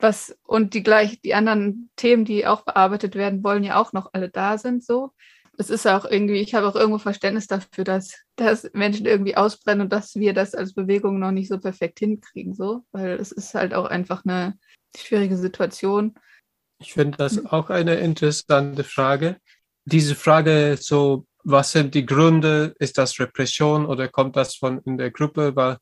[0.00, 4.10] was und die gleich die anderen Themen, die auch bearbeitet werden wollen, ja auch noch
[4.12, 5.12] alle da sind so.
[5.60, 9.82] Es ist auch irgendwie, ich habe auch irgendwo Verständnis dafür, dass, dass Menschen irgendwie ausbrennen
[9.82, 13.54] und dass wir das als Bewegung noch nicht so perfekt hinkriegen, so, weil es ist
[13.54, 14.56] halt auch einfach eine
[14.96, 16.14] schwierige Situation.
[16.80, 19.38] Ich finde das auch eine interessante Frage.
[19.84, 22.74] Diese Frage, so, was sind die Gründe?
[22.78, 25.56] Ist das Repression oder kommt das von in der Gruppe?
[25.56, 25.78] Weil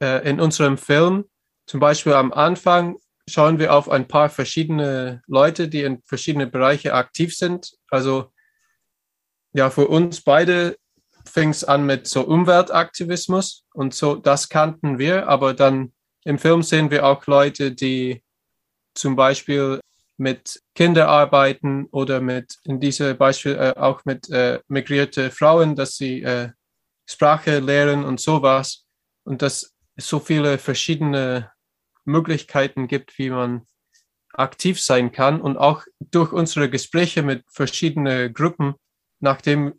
[0.00, 1.24] äh, in unserem Film,
[1.66, 2.96] zum Beispiel am Anfang,
[3.28, 7.72] schauen wir auf ein paar verschiedene Leute, die in verschiedene Bereiche aktiv sind.
[7.90, 8.32] Also
[9.52, 10.76] ja, für uns beide
[11.24, 15.92] fing es an mit so Umweltaktivismus und so, das kannten wir, aber dann
[16.24, 18.22] im Film sehen wir auch Leute, die
[18.94, 19.80] zum Beispiel
[20.18, 25.96] mit Kinder arbeiten oder mit, in diesem Beispiel äh, auch mit äh, migrierte Frauen, dass
[25.96, 26.50] sie äh,
[27.06, 28.84] Sprache lehren und sowas.
[29.24, 31.50] Und das so viele verschiedene
[32.06, 33.66] Möglichkeiten gibt, wie man
[34.32, 38.74] aktiv sein kann und auch durch unsere Gespräche mit verschiedenen Gruppen,
[39.20, 39.74] nachdem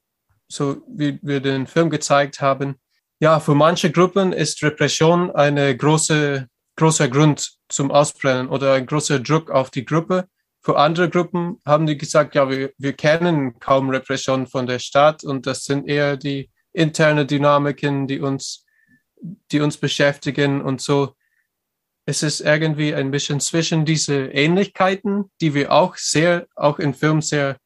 [0.49, 2.75] so wie wir den Film gezeigt haben,
[3.19, 9.19] ja, für manche Gruppen ist Repression eine große, großer Grund zum Ausbrennen oder ein großer
[9.19, 10.27] Druck auf die Gruppe.
[10.61, 15.23] Für andere Gruppen haben die gesagt, ja, wir, wir kennen kaum Repression von der Stadt
[15.23, 18.65] und das sind eher die interne Dynamiken, die uns,
[19.51, 21.15] die uns beschäftigen und so
[22.09, 27.21] es ist irgendwie ein bisschen zwischen diese Ähnlichkeiten, die wir auch sehr, auch in Filmen
[27.21, 27.57] sehr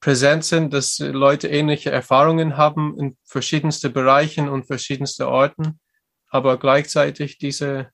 [0.00, 5.80] präsent sind, dass Leute ähnliche Erfahrungen haben in verschiedenste Bereichen und verschiedenste Orten,
[6.28, 7.90] aber gleichzeitig diese,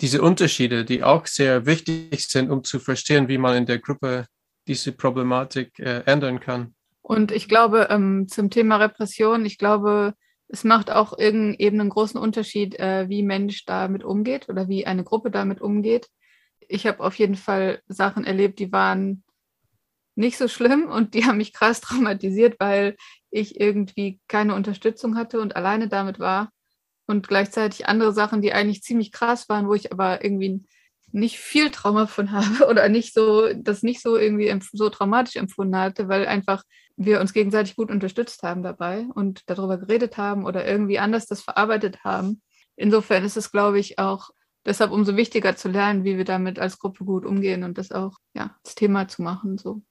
[0.00, 4.26] diese Unterschiede, die auch sehr wichtig sind, um zu verstehen, wie man in der Gruppe
[4.68, 6.76] diese Problematik äh, ändern kann.
[7.02, 10.14] Und ich glaube, ähm, zum Thema Repression, ich glaube,
[10.52, 15.04] es macht auch eben einen großen Unterschied, äh, wie Mensch damit umgeht oder wie eine
[15.04, 16.08] Gruppe damit umgeht.
[16.68, 19.22] Ich habe auf jeden Fall Sachen erlebt, die waren
[20.16, 22.96] nicht so schlimm und die haben mich krass traumatisiert, weil
[23.30, 26.50] ich irgendwie keine Unterstützung hatte und alleine damit war.
[27.06, 30.64] Und gleichzeitig andere Sachen, die eigentlich ziemlich krass waren, wo ich aber irgendwie
[31.12, 35.76] nicht viel Trauma von habe oder nicht so, das nicht so irgendwie so traumatisch empfunden
[35.76, 36.62] hatte, weil einfach
[36.96, 41.40] wir uns gegenseitig gut unterstützt haben dabei und darüber geredet haben oder irgendwie anders das
[41.40, 42.42] verarbeitet haben.
[42.76, 44.30] Insofern ist es, glaube ich, auch
[44.66, 48.18] deshalb umso wichtiger zu lernen, wie wir damit als Gruppe gut umgehen und das auch
[48.34, 49.56] ja, das Thema zu machen.
[49.56, 49.82] So.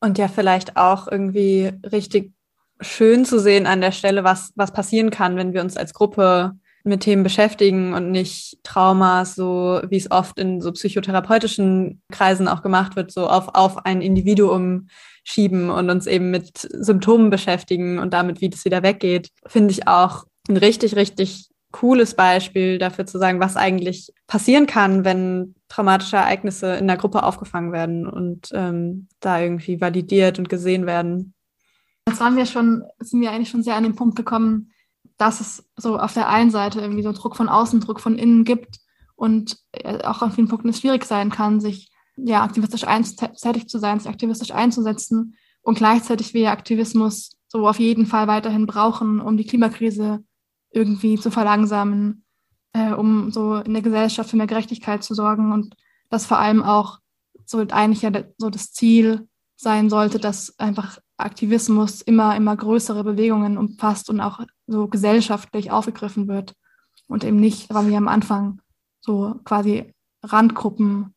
[0.00, 2.32] Und ja, vielleicht auch irgendwie richtig
[2.80, 6.52] schön zu sehen an der Stelle, was, was passieren kann, wenn wir uns als Gruppe
[6.86, 12.62] mit Themen beschäftigen und nicht Traumas, so wie es oft in so psychotherapeutischen Kreisen auch
[12.62, 14.88] gemacht wird, so auf, auf ein Individuum
[15.24, 19.88] schieben und uns eben mit Symptomen beschäftigen und damit, wie das wieder weggeht, finde ich
[19.88, 26.16] auch ein richtig, richtig cooles Beispiel dafür zu sagen, was eigentlich passieren kann, wenn traumatische
[26.16, 31.34] Ereignisse in der Gruppe aufgefangen werden und ähm, da irgendwie validiert und gesehen werden.
[32.08, 34.70] Jetzt waren wir schon, sind wir eigentlich schon sehr an den Punkt gekommen,
[35.16, 38.44] dass es so auf der einen Seite irgendwie so Druck von außen, Druck von innen
[38.44, 38.78] gibt
[39.14, 42.84] und äh, auch an vielen Punkten es schwierig sein kann, sich ja aktivistisch
[43.42, 48.66] tätig zu sein, sich aktivistisch einzusetzen und gleichzeitig wir Aktivismus so auf jeden Fall weiterhin
[48.66, 50.24] brauchen, um die Klimakrise
[50.70, 52.24] irgendwie zu verlangsamen,
[52.72, 55.74] äh, um so in der Gesellschaft für mehr Gerechtigkeit zu sorgen und
[56.10, 56.98] das vor allem auch
[57.44, 63.56] so eigentlich ja so das Ziel sein sollte, dass einfach Aktivismus immer, immer größere Bewegungen
[63.56, 66.54] umfasst und auch so gesellschaftlich aufgegriffen wird
[67.08, 68.60] und eben nicht, weil wir am Anfang
[69.00, 71.14] so quasi Randgruppen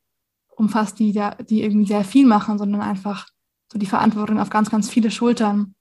[0.50, 1.12] umfasst, die,
[1.50, 3.28] die irgendwie sehr viel machen, sondern einfach
[3.72, 5.76] so die Verantwortung auf ganz, ganz viele Schultern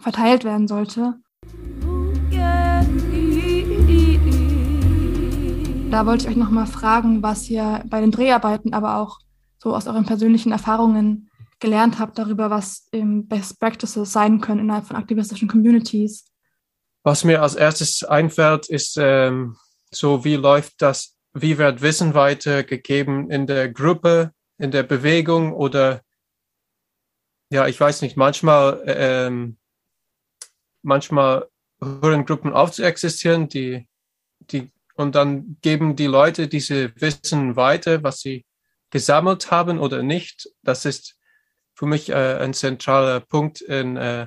[0.00, 1.18] verteilt werden sollte.
[5.90, 9.18] Da wollte ich euch nochmal fragen, was ihr bei den Dreharbeiten, aber auch
[9.58, 14.96] so aus euren persönlichen Erfahrungen gelernt habt darüber, was Best Practices sein können innerhalb von
[14.96, 16.24] aktivistischen Communities.
[17.02, 19.56] Was mir als erstes einfällt, ist ähm,
[19.90, 26.02] so, wie läuft das, wie wird Wissen weitergegeben in der Gruppe, in der Bewegung oder
[27.50, 29.56] ja, ich weiß nicht, manchmal, ähm,
[30.82, 31.48] manchmal
[31.80, 33.88] hören Gruppen auf zu existieren, die,
[34.40, 38.44] die, und dann geben die Leute diese Wissen weiter, was sie
[38.90, 40.50] gesammelt haben oder nicht.
[40.62, 41.17] Das ist
[41.78, 44.26] für mich äh, ein zentraler Punkt, in, äh,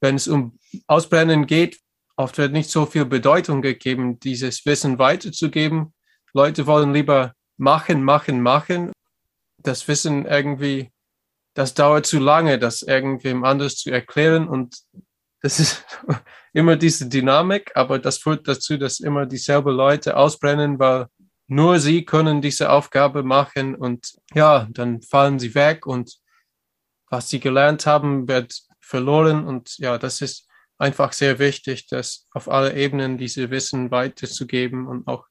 [0.00, 1.78] wenn es um Ausbrennen geht.
[2.16, 5.92] Oft wird nicht so viel Bedeutung gegeben, dieses Wissen weiterzugeben.
[6.32, 8.90] Leute wollen lieber machen, machen, machen.
[9.58, 10.90] Das Wissen irgendwie,
[11.52, 14.48] das dauert zu lange, das irgendwem anders zu erklären.
[14.48, 14.78] Und
[15.42, 15.84] das ist
[16.54, 21.06] immer diese Dynamik, aber das führt dazu, dass immer dieselben Leute ausbrennen, weil
[21.48, 26.21] nur sie können diese Aufgabe machen und ja, dann fallen sie weg und
[27.12, 29.46] was sie gelernt haben, wird verloren.
[29.46, 30.48] Und ja, das ist
[30.78, 35.26] einfach sehr wichtig, das auf alle Ebenen diese Wissen weiterzugeben und auch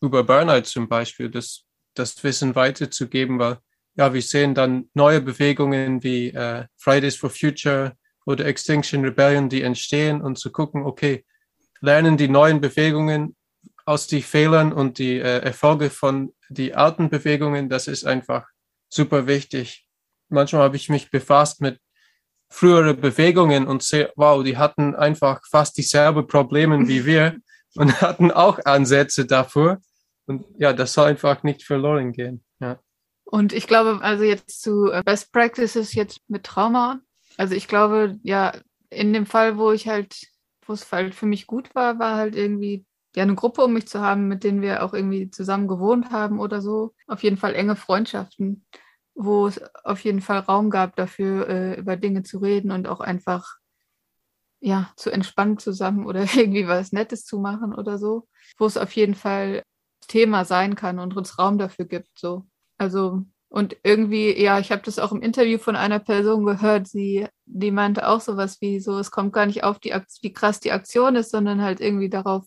[0.00, 3.58] über Burnout zum Beispiel, das, das Wissen weiterzugeben, weil
[3.96, 7.94] ja, wir sehen dann neue Bewegungen wie äh, Fridays for Future
[8.24, 11.26] oder Extinction Rebellion, die entstehen und zu gucken, okay,
[11.82, 13.36] lernen die neuen Bewegungen
[13.84, 18.46] aus die Fehlern und die äh, Erfolge von die alten Bewegungen, das ist einfach
[18.88, 19.85] super wichtig
[20.28, 21.80] manchmal habe ich mich befasst mit
[22.48, 27.36] früheren Bewegungen und sehe, wow, die hatten einfach fast dieselben Probleme wie wir
[27.76, 29.80] und hatten auch Ansätze dafür.
[30.26, 32.44] Und ja, das soll einfach nicht verloren gehen.
[32.60, 32.80] Ja.
[33.24, 37.00] Und ich glaube, also jetzt zu äh, Best Practices jetzt mit Trauma.
[37.36, 38.52] Also ich glaube, ja,
[38.90, 40.16] in dem Fall, wo ich halt,
[40.66, 43.88] wo es halt für mich gut war, war halt irgendwie ja eine Gruppe um mich
[43.88, 46.94] zu haben, mit denen wir auch irgendwie zusammen gewohnt haben oder so.
[47.06, 48.64] Auf jeden Fall enge Freundschaften
[49.16, 53.00] wo es auf jeden Fall Raum gab dafür, äh, über Dinge zu reden und auch
[53.00, 53.56] einfach
[54.60, 58.92] ja, zu entspannen zusammen oder irgendwie was Nettes zu machen oder so, wo es auf
[58.92, 59.62] jeden Fall
[60.08, 62.18] Thema sein kann und uns Raum dafür gibt.
[62.18, 62.46] So.
[62.78, 67.26] Also, und irgendwie, ja, ich habe das auch im Interview von einer Person gehört, sie,
[67.44, 70.72] die meinte auch sowas wie so, es kommt gar nicht auf die wie krass die
[70.72, 72.44] Aktion ist, sondern halt irgendwie darauf,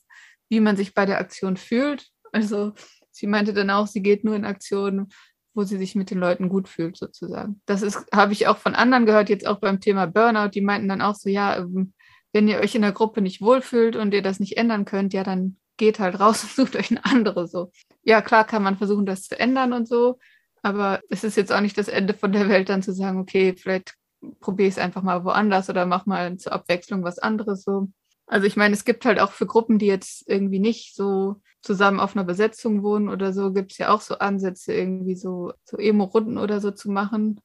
[0.49, 2.09] wie man sich bei der Aktion fühlt.
[2.31, 2.73] Also
[3.11, 5.09] sie meinte dann auch, sie geht nur in Aktionen,
[5.53, 7.61] wo sie sich mit den Leuten gut fühlt, sozusagen.
[7.65, 10.87] Das ist, habe ich auch von anderen gehört, jetzt auch beim Thema Burnout, die meinten
[10.87, 11.93] dann auch so, ja, ähm,
[12.31, 15.23] wenn ihr euch in der Gruppe nicht wohlfühlt und ihr das nicht ändern könnt, ja,
[15.23, 17.71] dann geht halt raus und sucht euch eine andere so.
[18.03, 20.19] Ja, klar kann man versuchen, das zu ändern und so,
[20.61, 23.55] aber es ist jetzt auch nicht das Ende von der Welt, dann zu sagen, okay,
[23.57, 23.95] vielleicht
[24.39, 27.89] probiere ich es einfach mal woanders oder mach mal zur Abwechslung was anderes so.
[28.29, 31.99] Also ich meine, es gibt halt auch für Gruppen, die jetzt irgendwie nicht so zusammen
[31.99, 35.77] auf einer Besetzung wohnen oder so, gibt es ja auch so Ansätze, irgendwie so, so
[35.77, 37.41] Emo-Runden oder so zu machen.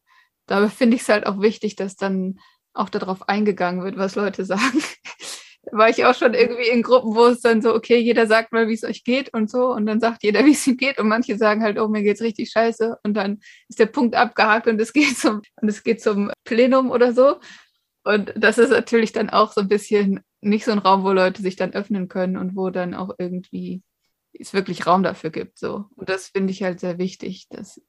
[0.46, 2.38] Dabei finde ich es halt auch wichtig, dass dann
[2.74, 4.82] auch darauf eingegangen wird, was Leute sagen.
[5.62, 8.52] da war ich auch schon irgendwie in Gruppen, wo es dann so, okay, jeder sagt
[8.52, 10.98] mal, wie es euch geht und so, und dann sagt jeder, wie es ihm geht,
[10.98, 14.66] und manche sagen halt, oh, mir geht's richtig scheiße, und dann ist der Punkt abgehakt
[14.66, 17.36] und es geht zum, und es geht zum Plenum oder so.
[18.04, 21.42] Und das ist natürlich dann auch so ein bisschen nicht so ein Raum, wo Leute
[21.42, 23.83] sich dann öffnen können und wo dann auch irgendwie
[24.38, 25.59] es wirklich Raum dafür gibt.
[25.59, 25.87] So.
[25.94, 27.46] Und das finde ich halt sehr wichtig.
[27.50, 27.80] Dass,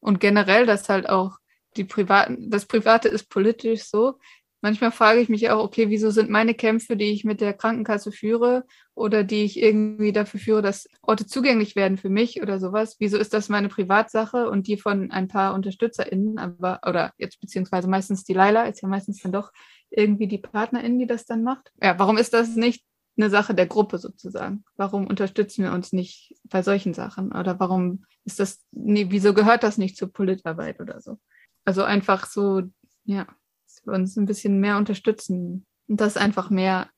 [0.00, 1.38] und generell, dass halt auch
[1.76, 4.18] die privaten, das Private ist politisch so.
[4.60, 8.12] Manchmal frage ich mich auch, okay, wieso sind meine Kämpfe, die ich mit der Krankenkasse
[8.12, 8.64] führe
[8.94, 13.18] oder die ich irgendwie dafür führe, dass Orte zugänglich werden für mich oder sowas, wieso
[13.18, 18.24] ist das meine Privatsache und die von ein paar UnterstützerInnen, aber, oder jetzt beziehungsweise meistens
[18.24, 19.52] die Laila, ist ja meistens dann doch
[19.96, 21.72] irgendwie die PartnerInnen, die das dann macht.
[21.82, 22.84] Ja, warum ist das nicht
[23.16, 24.64] eine Sache der Gruppe sozusagen?
[24.76, 27.32] Warum unterstützen wir uns nicht bei solchen Sachen?
[27.32, 31.18] Oder warum ist das, nee, wieso gehört das nicht zur Politarbeit oder so?
[31.64, 32.62] Also einfach so,
[33.04, 33.26] ja,
[33.66, 36.88] dass wir uns ein bisschen mehr unterstützen und das einfach mehr,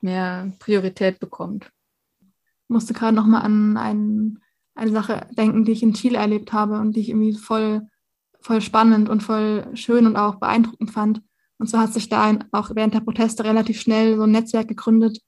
[0.00, 1.70] mehr Priorität bekommt.
[2.22, 4.38] Ich musste gerade nochmal an ein,
[4.74, 7.86] eine Sache denken, die ich in Chile erlebt habe und die ich irgendwie voll,
[8.40, 11.22] voll spannend und voll schön und auch beeindruckend fand.
[11.60, 15.20] Und zwar hat sich da auch während der Proteste relativ schnell so ein Netzwerk gegründet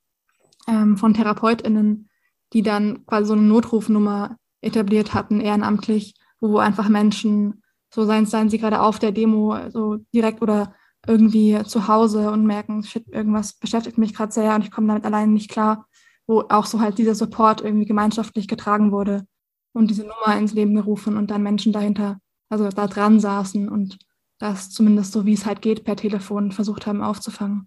[0.66, 2.08] ähm, von TherapeutInnen,
[2.54, 8.48] die dann quasi so eine Notrufnummer etabliert hatten, ehrenamtlich, wo einfach Menschen, so seien, seien
[8.48, 10.74] sie gerade auf der Demo, so direkt oder
[11.06, 15.04] irgendwie zu Hause und merken, shit, irgendwas beschäftigt mich gerade sehr und ich komme damit
[15.04, 15.86] allein nicht klar,
[16.26, 19.26] wo auch so halt dieser Support irgendwie gemeinschaftlich getragen wurde
[19.74, 23.98] und diese Nummer ins Leben gerufen und dann Menschen dahinter, also da dran saßen und
[24.42, 27.66] das zumindest so, wie es halt geht, per Telefon versucht haben aufzufangen.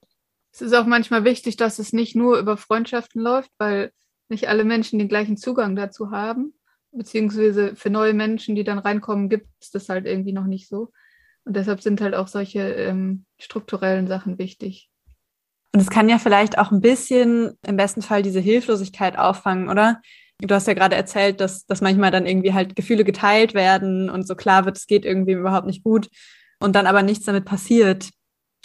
[0.52, 3.92] Es ist auch manchmal wichtig, dass es nicht nur über Freundschaften läuft, weil
[4.28, 6.54] nicht alle Menschen den gleichen Zugang dazu haben.
[6.92, 10.92] Beziehungsweise für neue Menschen, die dann reinkommen, gibt es das halt irgendwie noch nicht so.
[11.46, 14.90] Und deshalb sind halt auch solche ähm, strukturellen Sachen wichtig.
[15.74, 20.02] Und es kann ja vielleicht auch ein bisschen im besten Fall diese Hilflosigkeit auffangen, oder?
[20.40, 24.28] Du hast ja gerade erzählt, dass, dass manchmal dann irgendwie halt Gefühle geteilt werden und
[24.28, 26.10] so klar wird, es geht irgendwie überhaupt nicht gut
[26.66, 28.10] und dann aber nichts damit passiert.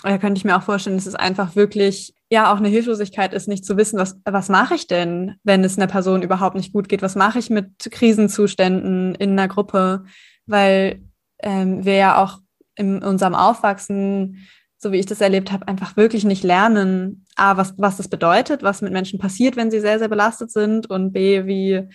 [0.02, 3.46] Da könnte ich mir auch vorstellen, dass es einfach wirklich ja auch eine Hilflosigkeit ist,
[3.46, 6.88] nicht zu wissen, was, was mache ich denn, wenn es einer Person überhaupt nicht gut
[6.88, 7.02] geht?
[7.02, 10.04] Was mache ich mit Krisenzuständen in einer Gruppe?
[10.46, 11.02] Weil
[11.40, 12.38] ähm, wir ja auch
[12.74, 17.74] in unserem Aufwachsen, so wie ich das erlebt habe, einfach wirklich nicht lernen, A, was,
[17.76, 21.44] was das bedeutet, was mit Menschen passiert, wenn sie sehr, sehr belastet sind und B,
[21.44, 21.86] wie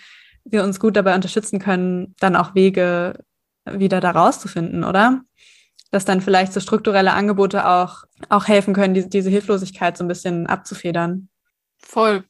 [0.44, 3.24] wir uns gut dabei unterstützen können, dann auch Wege
[3.66, 5.24] wieder da rauszufinden, oder?
[5.92, 10.10] Dass dann vielleicht so strukturelle Angebote auch, auch helfen können, diese, diese Hilflosigkeit so ein
[10.10, 11.30] bisschen abzufedern.
[11.78, 12.24] Voll.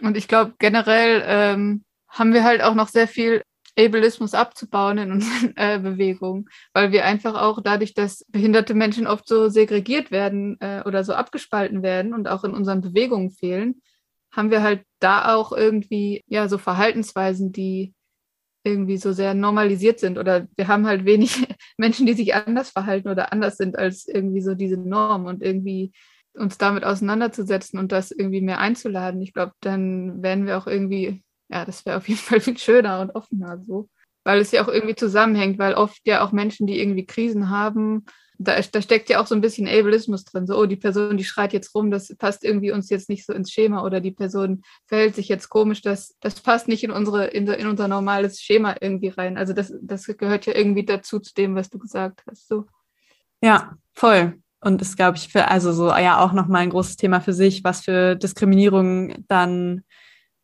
[0.00, 3.42] Und ich glaube, generell ähm, haben wir halt auch noch sehr viel
[3.78, 9.26] Ableismus abzubauen in unseren äh, Bewegungen, weil wir einfach auch dadurch, dass behinderte Menschen oft
[9.28, 13.82] so segregiert werden äh, oder so abgespalten werden und auch in unseren Bewegungen fehlen,
[14.32, 17.94] haben wir halt da auch irgendwie ja so Verhaltensweisen, die
[18.62, 21.46] irgendwie so sehr normalisiert sind oder wir haben halt wenig
[21.80, 25.92] Menschen, die sich anders verhalten oder anders sind als irgendwie so diese Norm und irgendwie
[26.34, 29.20] uns damit auseinanderzusetzen und das irgendwie mehr einzuladen.
[29.22, 33.00] Ich glaube, dann werden wir auch irgendwie, ja, das wäre auf jeden Fall viel schöner
[33.00, 33.88] und offener so,
[34.24, 38.04] weil es ja auch irgendwie zusammenhängt, weil oft ja auch Menschen, die irgendwie Krisen haben,
[38.42, 40.46] da, da steckt ja auch so ein bisschen Ableismus drin.
[40.46, 43.34] So, oh, die Person, die schreit jetzt rum, das passt irgendwie uns jetzt nicht so
[43.34, 47.26] ins Schema oder die Person verhält sich jetzt komisch, das, das passt nicht in unsere,
[47.26, 49.36] in, in unser normales Schema irgendwie rein.
[49.36, 52.48] Also das, das gehört ja irgendwie dazu zu dem, was du gesagt hast.
[52.48, 52.64] So.
[53.42, 54.38] Ja, voll.
[54.62, 57.62] Und ist, glaube ich, für, also so ja auch nochmal ein großes Thema für sich,
[57.62, 59.84] was für Diskriminierung dann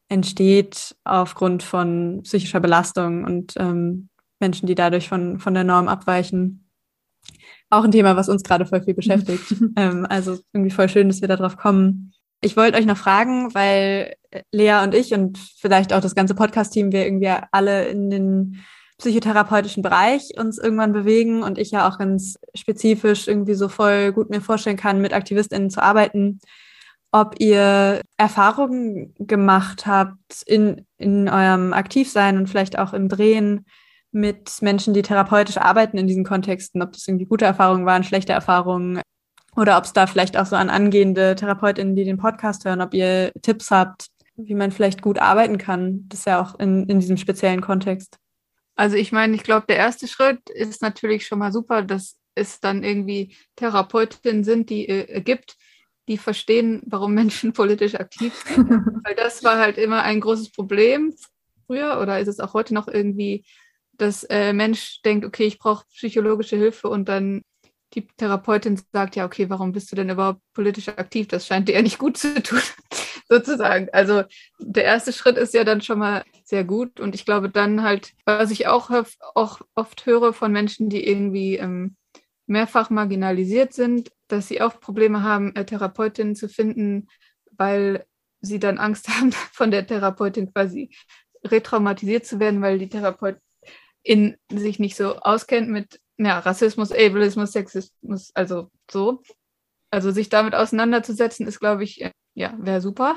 [0.09, 6.66] entsteht aufgrund von psychischer Belastung und ähm, Menschen, die dadurch von, von der Norm abweichen
[7.79, 9.55] auch ein Thema, was uns gerade voll viel beschäftigt.
[9.77, 12.13] ähm, also irgendwie voll schön, dass wir darauf kommen.
[12.41, 14.15] Ich wollte euch noch fragen, weil
[14.53, 18.65] Lea und ich und vielleicht auch das ganze Podcast-Team, wir irgendwie alle in den
[18.99, 24.31] psychotherapeutischen Bereich uns irgendwann bewegen und ich ja auch ganz spezifisch irgendwie so voll gut
[24.31, 26.41] mir vorstellen kann, mit AktivistInnen zu arbeiten,
[27.13, 33.67] ob ihr Erfahrungen gemacht habt in, in eurem Aktivsein und vielleicht auch im Drehen
[34.17, 38.33] mit Menschen, die therapeutisch arbeiten in diesen Kontexten, ob das irgendwie gute Erfahrungen waren, schlechte
[38.33, 39.01] Erfahrungen
[39.55, 42.95] oder ob es da vielleicht auch so an angehende Therapeutinnen, die den Podcast hören, ob
[42.95, 46.09] ihr Tipps habt, wie man vielleicht gut arbeiten kann.
[46.09, 48.19] Das ist ja auch in, in diesem speziellen Kontext.
[48.75, 52.61] Also ich meine, ich glaube, der erste Schritt ist natürlich schon mal super, dass es
[52.61, 55.57] dann irgendwie Therapeutinnen sind, die äh, gibt,
[56.09, 58.71] die verstehen, warum Menschen politisch aktiv sind.
[59.05, 61.15] Weil das war halt immer ein großes Problem
[61.67, 63.45] früher oder ist es auch heute noch irgendwie
[63.99, 67.43] dass äh, Mensch denkt, okay, ich brauche psychologische Hilfe und dann
[67.95, 71.29] die Therapeutin sagt, ja, okay, warum bist du denn überhaupt politisch aktiv?
[71.29, 72.61] Das scheint dir ja nicht gut zu tun,
[73.29, 73.89] sozusagen.
[73.93, 74.25] Also
[74.59, 77.01] der erste Schritt ist ja dann schon mal sehr gut.
[77.01, 78.91] Und ich glaube dann halt, was ich auch,
[79.35, 81.97] auch oft höre von Menschen, die irgendwie ähm,
[82.47, 87.09] mehrfach marginalisiert sind, dass sie auch Probleme haben, äh, Therapeutinnen zu finden,
[87.53, 88.05] weil
[88.41, 90.91] sie dann Angst haben, von der Therapeutin quasi
[91.45, 92.89] retraumatisiert zu werden, weil die
[94.07, 99.23] Therapeutin sich nicht so auskennt mit ja, Rassismus, Ableismus, Sexismus, also so.
[99.91, 102.05] Also sich damit auseinanderzusetzen, ist, glaube ich,
[102.35, 103.17] ja, wäre super.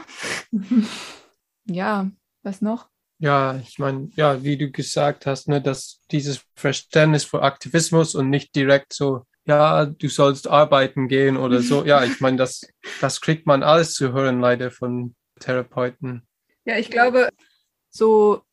[1.66, 2.10] ja,
[2.44, 2.90] was noch?
[3.20, 8.30] Ja, ich meine, ja, wie du gesagt hast, ne, dass dieses Verständnis für Aktivismus und
[8.30, 11.84] nicht direkt so, ja, du sollst arbeiten gehen oder so.
[11.84, 12.62] Ja, ich meine, das,
[13.02, 16.26] das kriegt man alles zu hören, leider von Therapeuten.
[16.66, 17.30] Ja, ich glaube,
[17.90, 18.44] so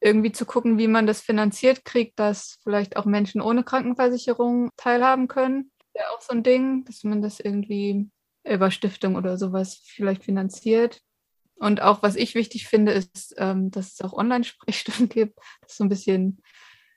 [0.00, 5.28] irgendwie zu gucken, wie man das finanziert kriegt, dass vielleicht auch Menschen ohne Krankenversicherung teilhaben
[5.28, 5.70] können.
[5.94, 8.08] Ja, auch so ein Ding, dass man das irgendwie
[8.44, 11.00] über Stiftung oder sowas vielleicht finanziert.
[11.56, 15.38] Und auch was ich wichtig finde, ist, ähm, dass es auch Online-Sprechstunden gibt.
[15.60, 16.40] Das ist so ein bisschen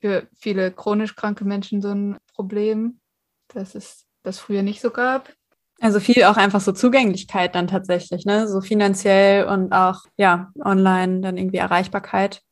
[0.02, 2.99] für viele chronisch kranke Menschen so ein Problem,
[3.47, 5.34] dass es das früher nicht so gab.
[5.80, 8.47] Also viel auch einfach so Zugänglichkeit dann tatsächlich, ne?
[8.47, 12.43] So finanziell und auch, ja, online dann irgendwie Erreichbarkeit.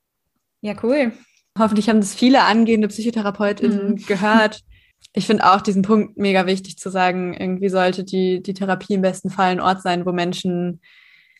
[0.61, 1.13] Ja, cool.
[1.57, 3.95] Hoffentlich haben das viele angehende PsychotherapeutInnen mhm.
[4.07, 4.61] gehört.
[5.13, 9.01] Ich finde auch diesen Punkt mega wichtig zu sagen, irgendwie sollte die, die Therapie im
[9.01, 10.81] besten Fall ein Ort sein, wo Menschen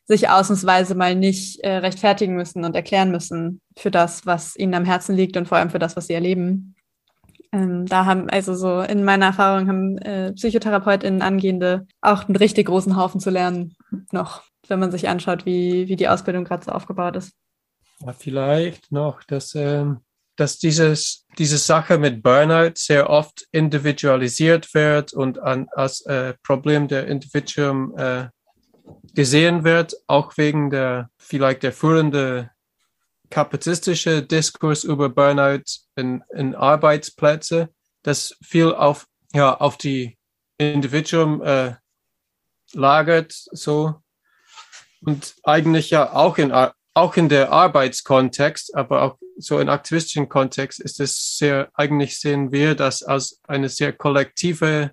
[0.05, 4.86] sich ausnahmsweise mal nicht äh, rechtfertigen müssen und erklären müssen für das, was ihnen am
[4.86, 6.76] Herzen liegt und vor allem für das, was sie erleben.
[7.51, 12.67] Ähm, da haben, also so in meiner Erfahrung haben äh, PsychotherapeutInnen Angehende auch einen richtig
[12.67, 13.76] großen Haufen zu lernen
[14.11, 17.34] noch, wenn man sich anschaut, wie, wie die Ausbildung gerade so aufgebaut ist.
[18.06, 20.02] Ja, vielleicht noch, dass, ähm,
[20.36, 26.88] dass dieses, diese Sache mit Burnout sehr oft individualisiert wird und an, als äh, Problem
[26.88, 28.30] der Individuum äh,
[29.14, 32.52] gesehen wird, auch wegen der vielleicht der führende
[33.30, 35.64] kapazitische Diskurs über Burnout
[35.95, 37.70] in, in Arbeitsplätze,
[38.02, 40.18] das viel auf, ja, auf die
[40.58, 41.76] Individuum äh,
[42.74, 43.95] lagert, so.
[45.02, 46.52] Und eigentlich ja auch in,
[47.00, 52.52] auch in der Arbeitskontext, aber auch so in aktivistischen Kontext ist es sehr, eigentlich sehen
[52.52, 54.91] wir das als eine sehr kollektive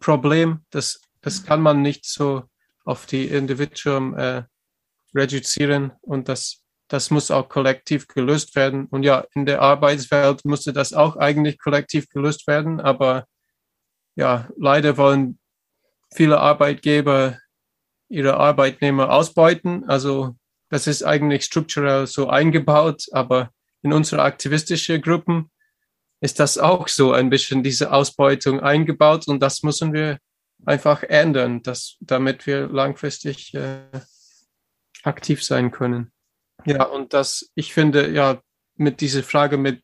[0.00, 0.64] Problem.
[0.70, 2.44] Das, das kann man nicht so
[2.84, 4.44] auf die Individuum äh,
[5.14, 8.86] reduzieren und das, das muss auch kollektiv gelöst werden.
[8.86, 13.26] Und ja, in der Arbeitswelt musste das auch eigentlich kollektiv gelöst werden, aber
[14.14, 15.38] ja, leider wollen
[16.14, 17.36] viele Arbeitgeber
[18.08, 19.88] ihre Arbeitnehmer ausbeuten.
[19.88, 20.37] Also
[20.70, 23.50] das ist eigentlich strukturell so eingebaut, aber
[23.82, 25.50] in unsere aktivistischen Gruppen
[26.20, 30.18] ist das auch so ein bisschen diese Ausbeutung eingebaut und das müssen wir
[30.66, 33.80] einfach ändern, dass, damit wir langfristig äh,
[35.04, 36.12] aktiv sein können.
[36.64, 38.42] Ja, und das, ich finde, ja,
[38.74, 39.82] mit dieser Frage mit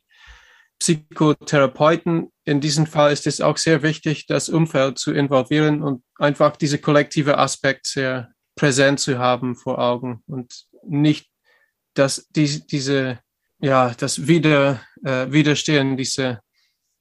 [0.81, 6.57] Psychotherapeuten, in diesem Fall ist es auch sehr wichtig, das Umfeld zu involvieren und einfach
[6.57, 11.29] diese kollektive Aspekt sehr präsent zu haben vor Augen und nicht,
[11.95, 13.21] dass die, diese,
[13.61, 16.41] ja, das Wider, äh, Widerstehen, diese,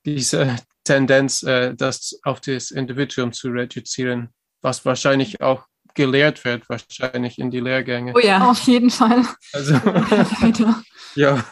[0.05, 4.29] diese Tendenz, äh, das auf das Individuum zu reduzieren,
[4.61, 8.13] was wahrscheinlich auch gelehrt wird, wahrscheinlich in die Lehrgänge.
[8.15, 9.25] Oh ja, auf jeden Fall.
[9.53, 9.75] Also,
[11.15, 11.43] ja.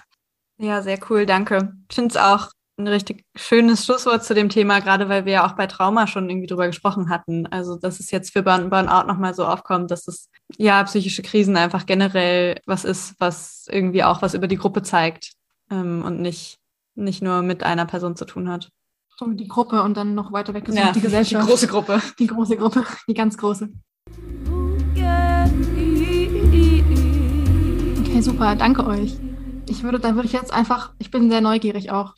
[0.57, 1.73] Ja, sehr cool, danke.
[1.89, 2.51] Ich finde es auch
[2.84, 6.29] ein richtig schönes Schlusswort zu dem Thema, gerade weil wir ja auch bei Trauma schon
[6.29, 7.47] irgendwie drüber gesprochen hatten.
[7.47, 11.57] Also, dass es jetzt für Burn Burnout nochmal so aufkommt, dass es ja psychische Krisen
[11.57, 15.34] einfach generell was ist, was irgendwie auch was über die Gruppe zeigt
[15.69, 16.57] ähm, und nicht,
[16.95, 18.69] nicht nur mit einer Person zu tun hat
[19.21, 21.45] so die Gruppe und dann noch weiter weg ist ja, die Gesellschaft.
[21.45, 22.01] Die große Gruppe.
[22.17, 23.69] Die große Gruppe, die ganz große.
[27.99, 29.17] Okay, super, danke euch.
[29.69, 32.15] Ich würde, dann würde ich jetzt einfach, ich bin sehr neugierig auch,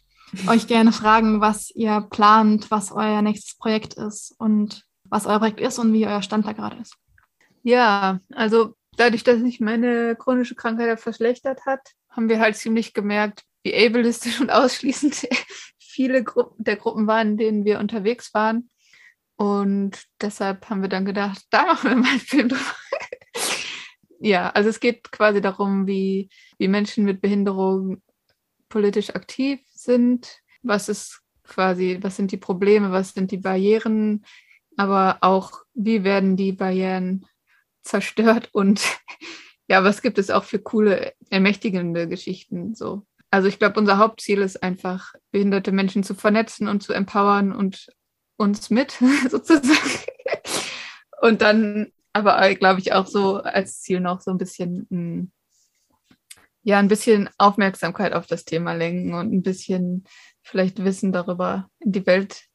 [0.48, 5.62] euch gerne fragen, was ihr plant, was euer nächstes Projekt ist und was euer Projekt
[5.62, 6.96] ist und wie euer Stand da gerade ist.
[7.64, 13.44] Ja, also dadurch, dass sich meine chronische Krankheit verschlechtert hat, haben wir halt ziemlich gemerkt,
[13.64, 15.28] wie ableistisch und ausschließend
[15.80, 18.70] viele Gruppen, der Gruppen waren, in denen wir unterwegs waren.
[19.36, 22.76] Und deshalb haben wir dann gedacht, da machen wir mal einen Film drüber.
[24.20, 28.02] ja, also es geht quasi darum, wie, wie Menschen mit Behinderung
[28.74, 30.40] politisch aktiv sind.
[30.64, 34.26] Was ist quasi, was sind die Probleme, was sind die Barrieren,
[34.78, 37.28] aber auch, wie werden die Barrieren
[37.84, 38.82] zerstört und
[39.68, 43.06] ja, was gibt es auch für coole, ermächtigende Geschichten so.
[43.30, 47.90] Also ich glaube, unser Hauptziel ist einfach, behinderte Menschen zu vernetzen und zu empowern und
[48.38, 48.98] uns mit
[49.30, 50.00] sozusagen.
[51.22, 55.32] Und dann aber, glaube ich, auch so als Ziel noch so ein bisschen, hm,
[56.64, 60.06] ja, ein bisschen Aufmerksamkeit auf das Thema lenken und ein bisschen
[60.42, 62.46] vielleicht Wissen darüber in die Welt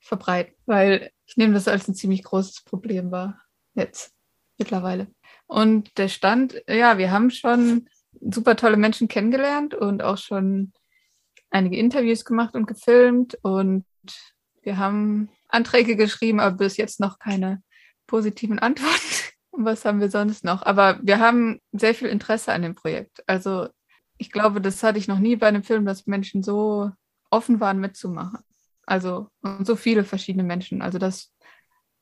[0.00, 3.40] verbreiten, weil ich nehme das als ein ziemlich großes Problem wahr,
[3.74, 4.12] jetzt
[4.58, 5.08] mittlerweile.
[5.46, 7.88] Und der Stand, ja, wir haben schon
[8.20, 10.72] super tolle Menschen kennengelernt und auch schon
[11.50, 13.84] einige Interviews gemacht und gefilmt und
[14.62, 17.62] wir haben Anträge geschrieben, aber bis jetzt noch keine
[18.06, 19.13] positiven Antworten.
[19.54, 20.62] Und was haben wir sonst noch?
[20.62, 23.22] Aber wir haben sehr viel Interesse an dem Projekt.
[23.28, 23.68] Also
[24.18, 26.90] ich glaube, das hatte ich noch nie bei einem Film, dass Menschen so
[27.30, 28.40] offen waren mitzumachen.
[28.84, 29.28] Also
[29.62, 30.82] so viele verschiedene Menschen.
[30.82, 31.32] Also das,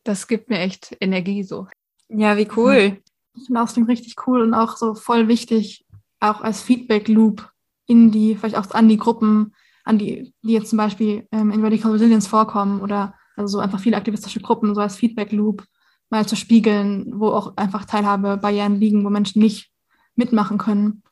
[0.03, 1.66] das gibt mir echt Energie so.
[2.09, 3.03] Ja, wie cool.
[3.34, 5.84] Ich finde Austin richtig cool und auch so voll wichtig,
[6.20, 7.50] auch als Feedback-Loop
[7.86, 11.62] in die, vielleicht auch an die Gruppen, an die, die jetzt zum Beispiel ähm, in
[11.62, 15.64] Radical Resilience vorkommen oder also so einfach viele aktivistische Gruppen, so als Feedback-Loop
[16.12, 19.72] mal zu spiegeln, wo auch einfach Teilhabebarrieren liegen, wo Menschen nicht
[20.14, 21.02] mitmachen können.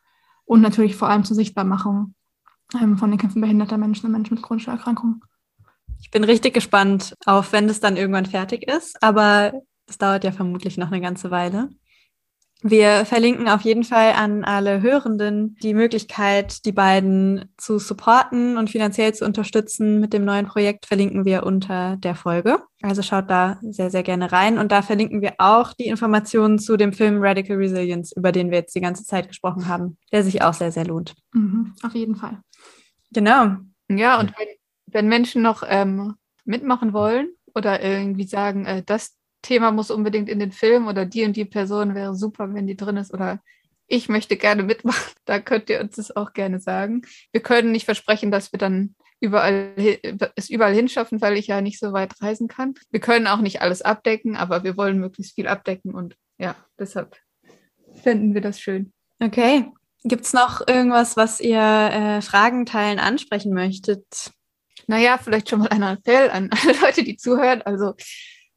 [0.45, 2.15] Und natürlich vor allem zur Sichtbarmachung
[2.81, 5.23] ähm, von den Kämpfen behinderter Menschen und Menschen mit chronischen Erkrankungen.
[6.03, 9.53] Ich bin richtig gespannt auf, wenn es dann irgendwann fertig ist, aber
[9.87, 11.71] es dauert ja vermutlich noch eine ganze Weile.
[12.63, 18.69] Wir verlinken auf jeden Fall an alle Hörenden die Möglichkeit, die beiden zu supporten und
[18.69, 19.99] finanziell zu unterstützen.
[19.99, 22.59] Mit dem neuen Projekt verlinken wir unter der Folge.
[22.83, 24.59] Also schaut da sehr, sehr gerne rein.
[24.59, 28.59] Und da verlinken wir auch die Informationen zu dem Film Radical Resilience, über den wir
[28.59, 31.15] jetzt die ganze Zeit gesprochen haben, der sich auch sehr, sehr lohnt.
[31.33, 32.41] Mhm, auf jeden Fall.
[33.11, 33.57] Genau.
[33.89, 34.49] Ja, und wenn,
[34.87, 40.39] wenn Menschen noch ähm, mitmachen wollen oder irgendwie sagen, äh, das Thema muss unbedingt in
[40.39, 43.41] den Film oder die und die Person wäre super, wenn die drin ist oder
[43.87, 47.03] ich möchte gerne mitmachen, da könnt ihr uns das auch gerne sagen.
[47.33, 49.75] Wir können nicht versprechen, dass wir dann überall
[50.35, 52.75] es überall hinschaffen, weil ich ja nicht so weit reisen kann.
[52.91, 57.19] Wir können auch nicht alles abdecken, aber wir wollen möglichst viel abdecken und ja, deshalb
[58.03, 58.93] finden wir das schön.
[59.19, 59.67] Okay.
[60.05, 64.33] Gibt es noch irgendwas, was ihr äh, Fragen teilen ansprechen möchtet?
[64.87, 67.61] Naja, vielleicht schon mal ein Appell an alle Leute, die zuhören.
[67.63, 67.95] Also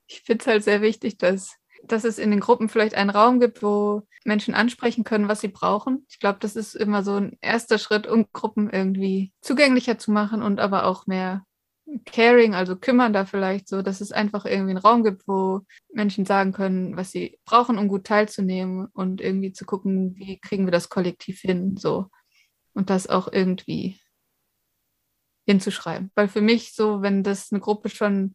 [0.07, 3.39] ich finde es halt sehr wichtig, dass, dass es in den Gruppen vielleicht einen Raum
[3.39, 6.05] gibt, wo Menschen ansprechen können, was sie brauchen.
[6.09, 10.41] Ich glaube, das ist immer so ein erster Schritt, um Gruppen irgendwie zugänglicher zu machen
[10.41, 11.45] und aber auch mehr
[12.05, 16.25] Caring, also kümmern da vielleicht so, dass es einfach irgendwie einen Raum gibt, wo Menschen
[16.25, 20.71] sagen können, was sie brauchen, um gut teilzunehmen und irgendwie zu gucken, wie kriegen wir
[20.71, 22.07] das kollektiv hin, so.
[22.73, 23.99] Und das auch irgendwie
[25.45, 26.11] hinzuschreiben.
[26.15, 28.33] Weil für mich so, wenn das eine Gruppe schon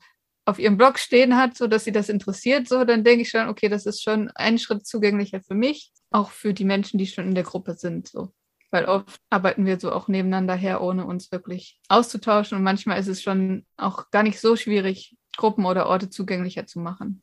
[0.49, 3.49] auf ihrem Blog stehen hat, so dass sie das interessiert, so dann denke ich schon,
[3.49, 7.27] okay, das ist schon ein Schritt zugänglicher für mich, auch für die Menschen, die schon
[7.27, 8.33] in der Gruppe sind, so.
[8.71, 12.57] Weil oft arbeiten wir so auch nebeneinander her, ohne uns wirklich auszutauschen.
[12.59, 16.79] Und manchmal ist es schon auch gar nicht so schwierig, Gruppen oder Orte zugänglicher zu
[16.79, 17.23] machen.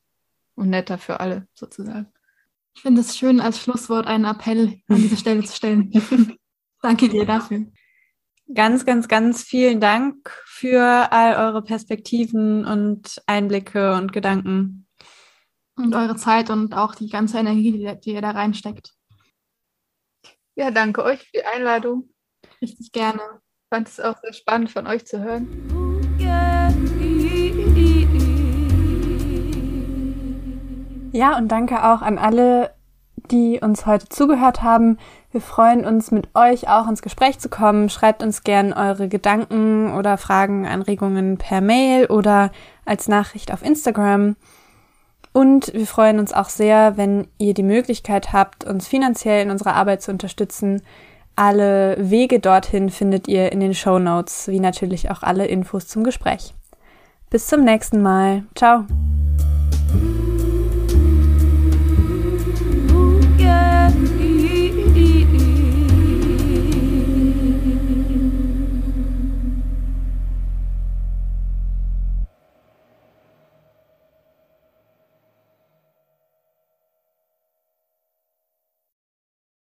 [0.56, 2.08] Und netter für alle, sozusagen.
[2.76, 5.92] Ich finde es schön, als Schlusswort einen Appell an diese Stelle zu stellen.
[6.82, 7.66] Danke dir dafür.
[8.54, 14.88] Ganz, ganz, ganz vielen Dank für all eure Perspektiven und Einblicke und Gedanken.
[15.76, 18.94] Und eure Zeit und auch die ganze Energie, die, die ihr da reinsteckt.
[20.56, 22.10] Ja, danke euch für die Einladung.
[22.62, 23.20] Richtig gerne.
[23.20, 25.48] Ich fand es auch sehr spannend von euch zu hören.
[31.12, 32.75] Ja, und danke auch an alle,
[33.32, 34.98] die uns heute zugehört haben.
[35.32, 37.90] Wir freuen uns, mit euch auch ins Gespräch zu kommen.
[37.90, 42.52] Schreibt uns gern eure Gedanken oder Fragen, Anregungen per Mail oder
[42.86, 44.36] als Nachricht auf Instagram.
[45.34, 49.76] Und wir freuen uns auch sehr, wenn ihr die Möglichkeit habt, uns finanziell in unserer
[49.76, 50.82] Arbeit zu unterstützen.
[51.36, 56.06] Alle Wege dorthin findet ihr in den Show Notes, wie natürlich auch alle Infos zum
[56.06, 56.54] Gespräch.
[57.30, 58.44] Bis zum nächsten Mal.
[58.56, 58.86] Ciao.